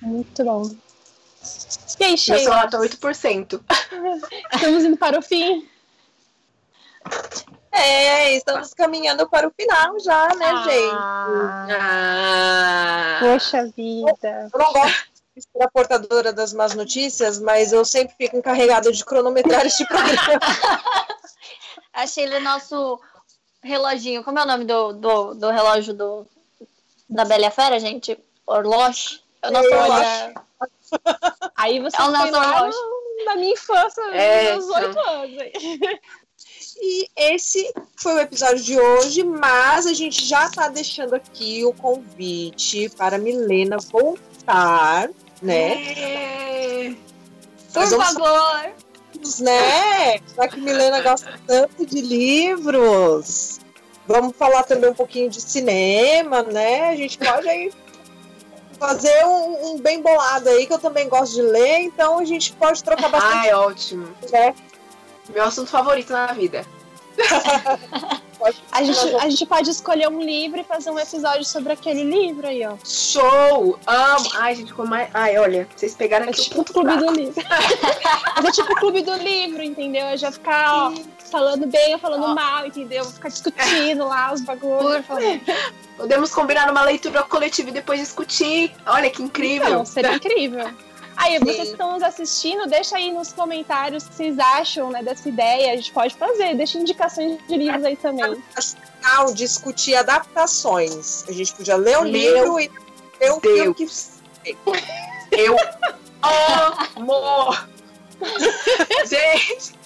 [0.00, 0.70] Muito bom.
[2.00, 2.40] E aí, Sheila?
[2.40, 3.60] Eu sou nota 8%.
[4.54, 5.68] Estamos indo para o fim.
[7.72, 10.94] É, estamos caminhando para o final já, né, ah, gente?
[11.70, 14.50] Ah, Poxa vida.
[14.52, 19.02] Eu não gosto ser a portadora das más notícias, mas eu sempre fico encarregada de
[19.02, 20.40] cronometrar este programa.
[21.94, 23.00] Achei ele nosso
[23.62, 24.22] reloginho.
[24.22, 26.26] Como é o nome do, do, do relógio do,
[27.08, 28.18] da Bela Fera, gente?
[28.46, 29.20] Orloche?
[29.40, 30.34] É o nosso relógio.
[31.56, 32.80] Aí você é o nosso relógio.
[33.24, 35.32] na minha infância, é, nos oito anos.
[36.84, 41.72] E esse foi o episódio de hoje, mas a gente já está deixando aqui o
[41.72, 45.08] convite para Milena voltar
[45.42, 45.92] né?
[45.92, 46.94] É.
[47.72, 48.72] Por favor!
[49.40, 50.20] Né?
[50.36, 53.60] Já que Milena gosta tanto de livros,
[54.06, 56.88] vamos falar também um pouquinho de cinema, né?
[56.88, 57.72] A gente pode aí
[58.78, 62.52] fazer um, um, bem bolado aí, que eu também gosto de ler, então a gente
[62.52, 63.36] pode trocar bastante.
[63.36, 64.08] Ah, é ótimo.
[64.32, 64.54] É.
[65.28, 66.66] Meu assunto favorito na vida.
[68.72, 72.46] a, gente, a gente pode escolher um livro e fazer um episódio sobre aquele livro
[72.46, 72.76] aí, ó.
[72.84, 73.78] Show!
[73.86, 74.30] Amo!
[74.34, 75.08] Ai, gente, como é.
[75.12, 76.40] Ai, olha, vocês pegaram é aqui.
[76.40, 77.42] É tipo o clube do livro.
[78.36, 80.06] Mas é tipo o clube do livro, entendeu?
[80.06, 80.94] Eu já ficar, ó,
[81.30, 82.34] falando bem ou falando ó.
[82.34, 83.04] mal, entendeu?
[83.04, 85.04] Vou ficar discutindo lá os bagulhos.
[85.96, 88.74] Podemos combinar uma leitura coletiva e depois discutir.
[88.86, 89.70] Olha que incrível.
[89.70, 90.70] Não, seria incrível.
[91.22, 91.44] Aí, Sim.
[91.44, 95.28] vocês que estão nos assistindo, deixa aí nos comentários o que vocês acham né, dessa
[95.28, 95.72] ideia.
[95.72, 98.42] A gente pode fazer, deixa indicações de livros aí também.
[99.04, 101.24] Legal discutir adaptações.
[101.28, 102.68] A gente podia ler o Meu livro e
[103.20, 103.86] ver o filme que.
[105.30, 105.56] Eu
[106.96, 107.56] amo!
[109.06, 109.80] gente!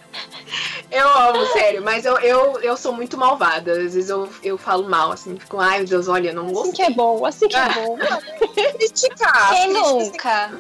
[0.91, 3.73] Eu amo, sério, mas eu, eu, eu sou muito malvada.
[3.73, 6.71] Às vezes eu, eu falo mal, assim, fico, ai meu Deus, olha, não gostei.
[6.71, 7.99] Assim que é bom, assim que é bom.
[8.79, 9.51] Criticar.
[9.51, 10.59] Quem nunca?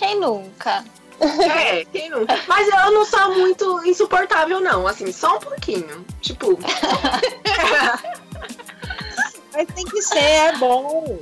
[0.00, 0.82] Quem nunca?
[1.20, 2.34] É, quem nunca?
[2.48, 4.86] Mas eu não sou muito insuportável, não.
[4.86, 6.06] Assim, só um pouquinho.
[6.22, 6.58] Tipo.
[9.52, 11.18] Mas tem que ser, é bom.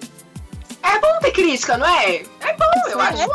[0.80, 2.22] É bom ter crítica, não é?
[2.38, 3.20] É bom, eu acho.
[3.20, 3.26] É,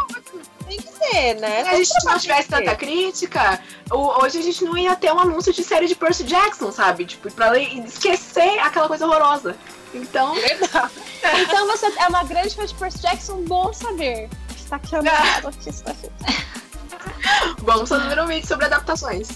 [0.66, 1.66] tem que ser, né?
[1.66, 3.60] Se a gente não tivesse tanta crítica,
[3.92, 7.04] hoje a gente não ia ter um anúncio de série de Percy Jackson, sabe?
[7.04, 9.58] Tipo, pra esquecer aquela coisa horrorosa.
[9.94, 10.34] Então.
[10.40, 14.30] então você é uma grande fã de Percy Jackson, bom saber
[14.64, 15.96] está aqui a notícia
[17.60, 19.28] Vamos fazer um vídeo sobre adaptações.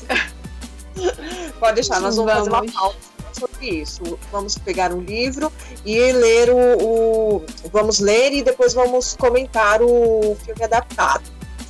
[1.59, 2.49] Pode deixar, nós vamos, vamos.
[2.49, 2.97] fazer uma pauta
[3.34, 4.19] sobre isso.
[4.32, 5.51] Vamos pegar um livro
[5.86, 11.23] e ler o, o, Vamos ler e depois vamos comentar o filme adaptado.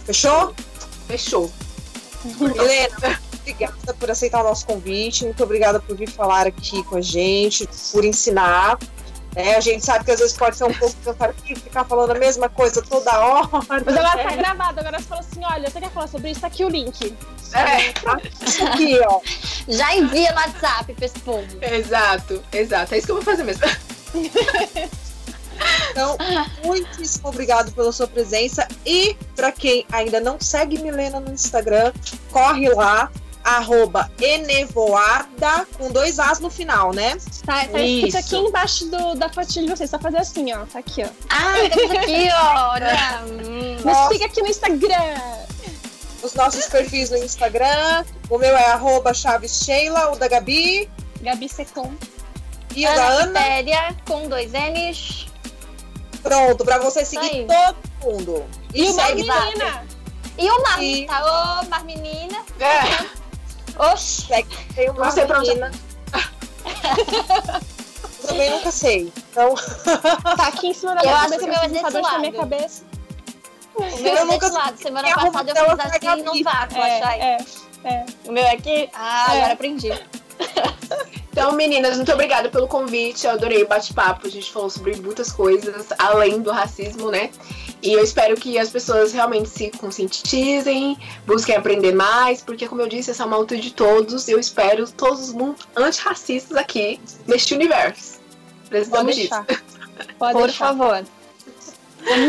[0.05, 0.53] Fechou?
[1.07, 1.51] Fechou.
[2.55, 6.95] Helena, obrigada por por aceitar o nosso convite, muito obrigada por vir falar aqui com
[6.95, 8.77] a gente, por ensinar.
[9.36, 12.15] É, a gente sabe que às vezes pode ser um pouco cansativo ficar falando a
[12.15, 13.49] mesma coisa toda hora.
[13.67, 16.41] Mas agora tá gravado, agora você falou assim: olha, você quer falar sobre isso?
[16.41, 17.15] Tá aqui o link.
[17.53, 17.93] É,
[18.45, 19.21] isso aqui, ó.
[19.67, 21.47] Já envia no WhatsApp pra esse povo.
[21.61, 22.93] Exato, exato.
[22.93, 23.63] É isso que eu vou fazer mesmo.
[25.91, 26.17] Então,
[26.63, 28.67] muitíssimo obrigado pela sua presença.
[28.86, 31.91] E para quem ainda não segue Milena no Instagram,
[32.32, 33.11] corre lá,
[33.47, 37.17] arroba enevoada, com dois As no final, né?
[37.45, 39.89] Tá, tá escrito aqui embaixo do, da fotinha de vocês.
[39.89, 40.65] Só fazer assim, ó.
[40.65, 41.07] Tá aqui, ó.
[41.29, 42.71] Ah, temos aqui, ó.
[42.71, 43.21] Olha.
[43.85, 45.21] Nos siga aqui no Instagram.
[46.21, 48.03] Os nossos perfis no Instagram.
[48.29, 50.89] O meu é arroba Chaves Sheila, o da Gabi.
[51.21, 51.93] Gabi Secom.
[52.75, 53.39] E o da Ana.
[53.39, 53.95] Ana.
[54.05, 55.27] com dois N's.
[56.21, 58.45] Pronto, pra você seguir todo mundo.
[58.73, 59.85] E, e o Marmenina.
[60.37, 61.13] E o Marmenina.
[61.21, 62.43] Ô, oh, Marmenina.
[62.59, 63.26] É.
[63.80, 64.45] Oxi.
[64.75, 65.71] Tem uma Você menina.
[68.28, 69.13] Também nunca sei.
[69.32, 69.55] Então...
[70.36, 71.36] Tá aqui em cima da minha eu cabeça.
[71.36, 71.67] Acho que o meu é
[72.01, 72.84] na minha cabeça.
[73.75, 74.78] O meu eu é nunca lado.
[74.78, 77.21] Semana passada eu fiz assim no vácuo, é, achai.
[77.21, 77.38] É,
[77.84, 78.05] é.
[78.25, 78.89] O meu é aqui?
[78.93, 79.38] Ah, é.
[79.38, 79.91] agora aprendi.
[81.32, 83.28] Então, meninas, muito obrigada pelo convite.
[83.28, 84.25] Eu adorei o bate-papo.
[84.25, 87.30] A gente falou sobre muitas coisas além do racismo, né?
[87.82, 92.88] E eu espero que as pessoas realmente se conscientizem, busquem aprender mais, porque, como eu
[92.88, 94.28] disse, essa é uma luta de todos.
[94.28, 98.19] Eu espero todos os antirracistas aqui neste universo.
[98.67, 99.34] Precisamos disso.
[100.17, 100.67] Pode por deixar.
[100.67, 101.05] favor.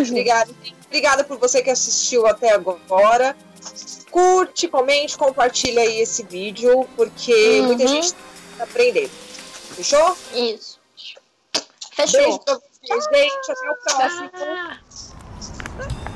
[0.06, 0.50] Obrigada.
[0.86, 3.36] Obrigada por você que assistiu até agora.
[4.10, 7.66] Curte, comente, compartilha aí esse vídeo, porque uhum.
[7.66, 8.14] muita gente
[8.56, 9.10] tá aprendendo.
[9.74, 10.16] Fechou?
[10.34, 10.78] Isso.
[11.92, 12.20] Fechou.
[12.20, 13.52] Beijo pra vocês, gente.
[13.52, 15.07] Até o próximo.
[15.78, 16.07] Ha ha ha!